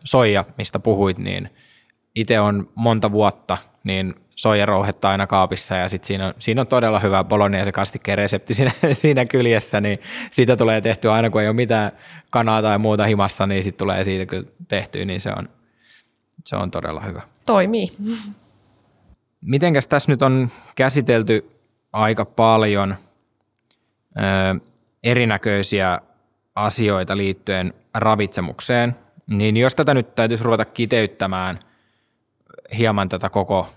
soija, 0.04 0.44
mistä 0.58 0.78
puhuit, 0.78 1.18
niin 1.18 1.50
itse 2.14 2.40
on 2.40 2.68
monta 2.74 3.12
vuotta 3.12 3.58
niin 3.84 4.14
soijarouhetta 4.34 5.10
aina 5.10 5.26
kaapissa 5.26 5.74
ja 5.74 5.88
sit 5.88 6.04
siinä, 6.04 6.26
on, 6.26 6.34
siinä 6.38 6.60
on 6.60 6.66
todella 6.66 7.00
hyvä 7.00 7.24
bolognese 7.24 7.72
kastikkeen 7.72 8.18
resepti 8.18 8.54
siinä, 8.54 8.72
siinä 8.92 9.24
kyljessä, 9.24 9.80
niin 9.80 9.98
siitä 10.30 10.56
tulee 10.56 10.80
tehtyä 10.80 11.12
aina 11.12 11.30
kun 11.30 11.40
ei 11.40 11.46
ole 11.46 11.56
mitään 11.56 11.92
kanaa 12.30 12.62
tai 12.62 12.78
muuta 12.78 13.04
himassa, 13.04 13.46
niin 13.46 13.64
sitten 13.64 13.78
tulee 13.78 14.04
siitä 14.04 14.26
kyllä 14.26 14.46
tehtyä, 14.68 15.04
niin 15.04 15.20
se 15.20 15.30
on, 15.38 15.48
se 16.44 16.56
on 16.56 16.70
todella 16.70 17.00
hyvä. 17.00 17.22
Toimii. 17.46 17.88
Mitenkäs 19.40 19.86
tässä 19.86 20.12
nyt 20.12 20.22
on 20.22 20.50
käsitelty 20.76 21.50
aika 21.92 22.24
paljon 22.24 22.96
ö, 24.16 24.60
erinäköisiä 25.04 26.00
asioita 26.54 27.16
liittyen 27.16 27.74
ravitsemukseen, 27.94 28.96
niin 29.26 29.56
jos 29.56 29.74
tätä 29.74 29.94
nyt 29.94 30.14
täytyisi 30.14 30.44
ruveta 30.44 30.64
kiteyttämään 30.64 31.58
hieman 32.78 33.08
tätä 33.08 33.28
koko 33.28 33.68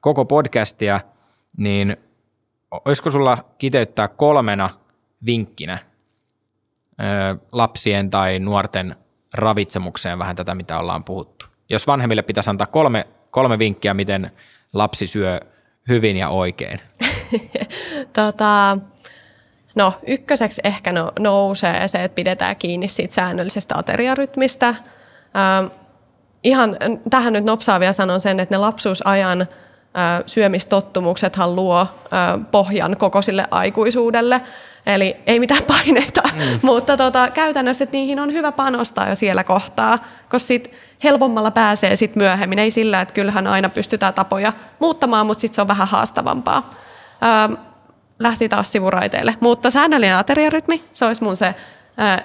koko 0.00 0.24
podcastia, 0.24 1.00
niin 1.56 1.96
olisiko 2.70 3.10
sulla 3.10 3.44
kiteyttää 3.58 4.08
kolmena 4.08 4.70
vinkkinä 5.26 5.78
lapsien 7.52 8.10
tai 8.10 8.38
nuorten 8.38 8.96
ravitsemukseen 9.34 10.18
vähän 10.18 10.36
tätä, 10.36 10.54
mitä 10.54 10.78
ollaan 10.78 11.04
puhuttu? 11.04 11.46
Jos 11.70 11.86
vanhemmille 11.86 12.22
pitäisi 12.22 12.50
antaa 12.50 12.66
kolme, 12.66 13.06
kolme 13.30 13.58
vinkkiä, 13.58 13.94
miten 13.94 14.30
lapsi 14.74 15.06
syö 15.06 15.40
hyvin 15.88 16.16
ja 16.16 16.28
oikein. 16.28 16.80
tota, 18.12 18.78
no 19.74 19.94
ykköseksi 20.06 20.60
ehkä 20.64 20.92
no, 20.92 21.12
nousee 21.18 21.88
se, 21.88 22.04
että 22.04 22.14
pidetään 22.14 22.56
kiinni 22.56 22.88
siitä 22.88 23.14
säännöllisestä 23.14 23.78
ateriarytmistä. 23.78 24.68
Ähm, 24.68 25.79
ihan 26.44 26.76
tähän 27.10 27.32
nyt 27.32 27.44
nopsaa 27.44 27.80
vielä 27.80 27.92
sanon 27.92 28.20
sen, 28.20 28.40
että 28.40 28.54
ne 28.54 28.58
lapsuusajan 28.58 29.48
syömistottumuksethan 30.26 31.56
luo 31.56 31.86
pohjan 32.50 32.96
koko 32.96 33.22
sille 33.22 33.46
aikuisuudelle. 33.50 34.40
Eli 34.86 35.16
ei 35.26 35.40
mitään 35.40 35.62
paineita, 35.76 36.22
mm. 36.34 36.58
mutta 36.62 36.96
tota, 36.96 37.30
käytännössä 37.30 37.84
että 37.84 37.96
niihin 37.96 38.20
on 38.20 38.32
hyvä 38.32 38.52
panostaa 38.52 39.08
jo 39.08 39.16
siellä 39.16 39.44
kohtaa, 39.44 39.98
koska 40.30 40.46
sit 40.46 40.74
helpommalla 41.04 41.50
pääsee 41.50 41.96
sit 41.96 42.16
myöhemmin. 42.16 42.58
Ei 42.58 42.70
sillä, 42.70 43.00
että 43.00 43.14
kyllähän 43.14 43.46
aina 43.46 43.68
pystytään 43.68 44.14
tapoja 44.14 44.52
muuttamaan, 44.78 45.26
mutta 45.26 45.40
sitten 45.40 45.54
se 45.54 45.60
on 45.60 45.68
vähän 45.68 45.88
haastavampaa. 45.88 46.70
lähti 48.18 48.48
taas 48.48 48.72
sivuraiteille. 48.72 49.34
Mutta 49.40 49.70
säännöllinen 49.70 50.16
ateriarytmi, 50.16 50.84
se 50.92 51.04
olisi 51.04 51.24
mun 51.24 51.36
se 51.36 51.54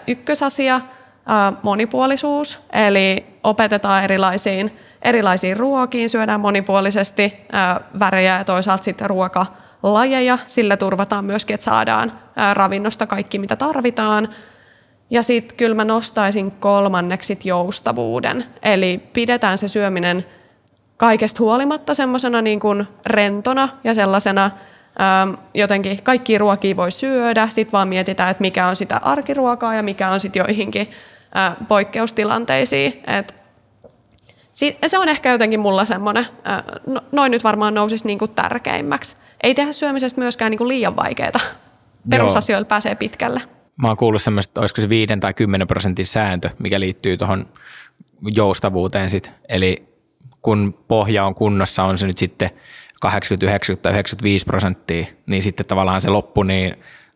ykkösasia– 0.07 0.81
monipuolisuus, 1.63 2.61
eli 2.73 3.25
opetetaan 3.43 4.03
erilaisiin, 4.03 4.75
erilaisiin 5.01 5.57
ruokiin, 5.57 6.09
syödään 6.09 6.39
monipuolisesti 6.39 7.33
värejä 7.99 8.37
ja 8.37 8.43
toisaalta 8.43 8.83
sitten 8.83 9.09
ruokalajeja. 9.09 10.37
Sillä 10.47 10.77
turvataan 10.77 11.25
myöskin, 11.25 11.53
että 11.53 11.63
saadaan 11.63 12.11
ravinnosta 12.53 13.07
kaikki, 13.07 13.39
mitä 13.39 13.55
tarvitaan. 13.55 14.29
Ja 15.09 15.23
sitten 15.23 15.57
kyllä 15.57 15.75
mä 15.75 15.85
nostaisin 15.85 16.51
kolmanneksi 16.51 17.39
joustavuuden, 17.43 18.45
eli 18.63 19.01
pidetään 19.13 19.57
se 19.57 19.67
syöminen 19.67 20.25
kaikesta 20.97 21.39
huolimatta 21.39 21.93
semmoisena 21.93 22.41
niin 22.41 22.59
kuin 22.59 22.87
rentona 23.05 23.69
ja 23.83 23.93
sellaisena 23.93 24.51
jotenkin 25.53 26.03
kaikki 26.03 26.37
ruokia 26.37 26.77
voi 26.77 26.91
syödä, 26.91 27.47
sitten 27.49 27.71
vaan 27.71 27.87
mietitään, 27.87 28.31
että 28.31 28.41
mikä 28.41 28.67
on 28.67 28.75
sitä 28.75 28.97
arkiruokaa 28.97 29.75
ja 29.75 29.83
mikä 29.83 30.09
on 30.09 30.19
sitten 30.19 30.39
joihinkin 30.39 30.89
poikkeustilanteisiin. 31.67 33.03
Et 33.07 33.35
se 34.87 34.97
on 34.97 35.09
ehkä 35.09 35.31
jotenkin 35.31 35.59
mulla 35.59 35.85
semmoinen, 35.85 36.25
no, 36.87 37.01
noin 37.11 37.31
nyt 37.31 37.43
varmaan 37.43 37.73
nousisi 37.73 38.07
niin 38.07 38.19
kuin 38.19 38.31
tärkeimmäksi. 38.31 39.17
Ei 39.43 39.55
tehdä 39.55 39.71
syömisestä 39.71 40.21
myöskään 40.21 40.51
niin 40.51 40.57
kuin 40.57 40.67
liian 40.67 40.95
vaikeaa. 40.95 41.39
Perusasioilla 42.09 42.65
pääsee 42.65 42.95
pitkälle. 42.95 43.41
Mä 43.81 43.87
oon 43.87 43.97
kuullut 43.97 44.21
semmoista, 44.21 44.49
että 44.49 44.61
olisiko 44.61 44.81
se 44.81 44.89
5 44.89 45.13
tai 45.19 45.33
10 45.33 45.67
prosentin 45.67 46.05
sääntö, 46.05 46.49
mikä 46.59 46.79
liittyy 46.79 47.17
tuohon 47.17 47.47
joustavuuteen 48.35 49.09
sit. 49.09 49.31
Eli 49.49 49.85
kun 50.41 50.79
pohja 50.87 51.25
on 51.25 51.35
kunnossa, 51.35 51.83
on 51.83 51.97
se 51.97 52.07
nyt 52.07 52.17
sitten 52.17 52.49
80, 53.01 53.45
90 53.45 53.83
tai 53.83 53.91
95 53.91 54.45
prosenttia, 54.45 55.05
niin 55.25 55.43
sitten 55.43 55.65
tavallaan 55.65 56.01
se 56.01 56.09
loppu, 56.09 56.43
niin 56.43 56.75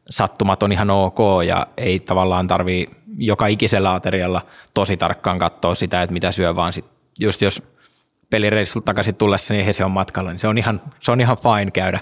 sattumat 0.09 0.63
on 0.63 0.71
ihan 0.71 0.89
ok 0.89 1.17
ja 1.47 1.67
ei 1.77 1.99
tavallaan 1.99 2.47
tarvii 2.47 2.87
joka 3.17 3.47
ikisellä 3.47 3.93
aterialla 3.93 4.41
tosi 4.73 4.97
tarkkaan 4.97 5.39
katsoa 5.39 5.75
sitä, 5.75 6.01
että 6.01 6.13
mitä 6.13 6.31
syö, 6.31 6.55
vaan 6.55 6.73
sit 6.73 6.85
just 7.19 7.41
jos 7.41 7.61
pelireissulta 8.29 8.85
takaisin 8.85 9.15
tullessa, 9.15 9.53
niin 9.53 9.73
se 9.73 9.85
on 9.85 9.91
matkalla, 9.91 10.31
niin 10.31 10.39
se 10.39 10.47
on 10.47 10.57
ihan, 10.57 10.81
se 10.99 11.11
on 11.11 11.21
ihan 11.21 11.37
fine 11.37 11.71
käydä 11.71 11.99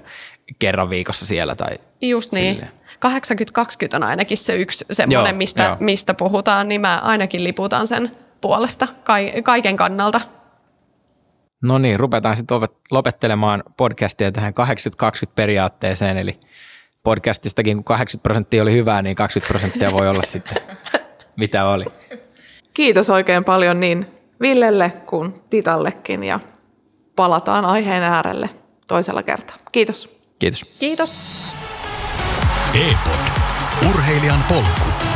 kerran 0.60 0.89
viikossa 0.89 1.26
siellä. 1.26 1.55
Tai 1.55 1.78
Just 2.01 2.32
niin. 2.32 2.62
80-20 2.62 2.70
on 3.93 4.03
ainakin 4.03 4.38
se 4.38 4.55
yksi 4.55 4.86
semmoinen, 4.91 5.32
joo, 5.32 5.38
mistä, 5.38 5.64
joo. 5.64 5.78
mistä 5.80 6.14
puhutaan, 6.14 6.68
niin 6.68 6.82
mä 6.82 6.99
ainakin 7.03 7.43
liputan 7.43 7.88
sen 7.88 8.12
puolesta 8.41 8.88
kaiken 9.43 9.78
kannalta. 9.78 10.22
No 11.62 11.78
niin, 11.78 11.99
rupetaan 11.99 12.38
sitten 12.38 12.58
lopettelemaan 12.91 13.64
podcastia 13.78 14.32
tähän 14.32 14.53
80-20 15.26 15.32
periaatteeseen, 15.36 16.18
eli 16.18 16.39
podcastistakin, 17.08 17.78
kun 17.78 17.84
80 17.84 18.24
prosenttia 18.24 18.62
oli 18.62 18.74
hyvää, 18.74 19.01
niin 19.01 19.16
20 19.16 19.47
prosenttia 19.47 19.91
voi 19.91 20.10
olla 20.10 20.22
sitten 20.26 20.58
mitä 21.36 21.66
oli. 21.66 21.86
Kiitos 22.74 23.10
oikein 23.10 23.45
paljon 23.45 23.80
niin 23.80 24.08
Villelle 24.41 24.89
kuin 25.05 25.34
Titallekin 25.49 26.24
ja 26.24 26.39
palataan 27.16 27.66
aiheen 27.66 28.03
äärelle 28.03 28.49
toisella 28.88 29.24
kertaa. 29.24 29.55
Kiitos. 29.72 30.18
Kiitos. 30.39 30.66
Kiitos. 30.80 31.18
E-pod. 32.74 33.20
Urheilijan 33.89 34.43
polku. 34.49 35.07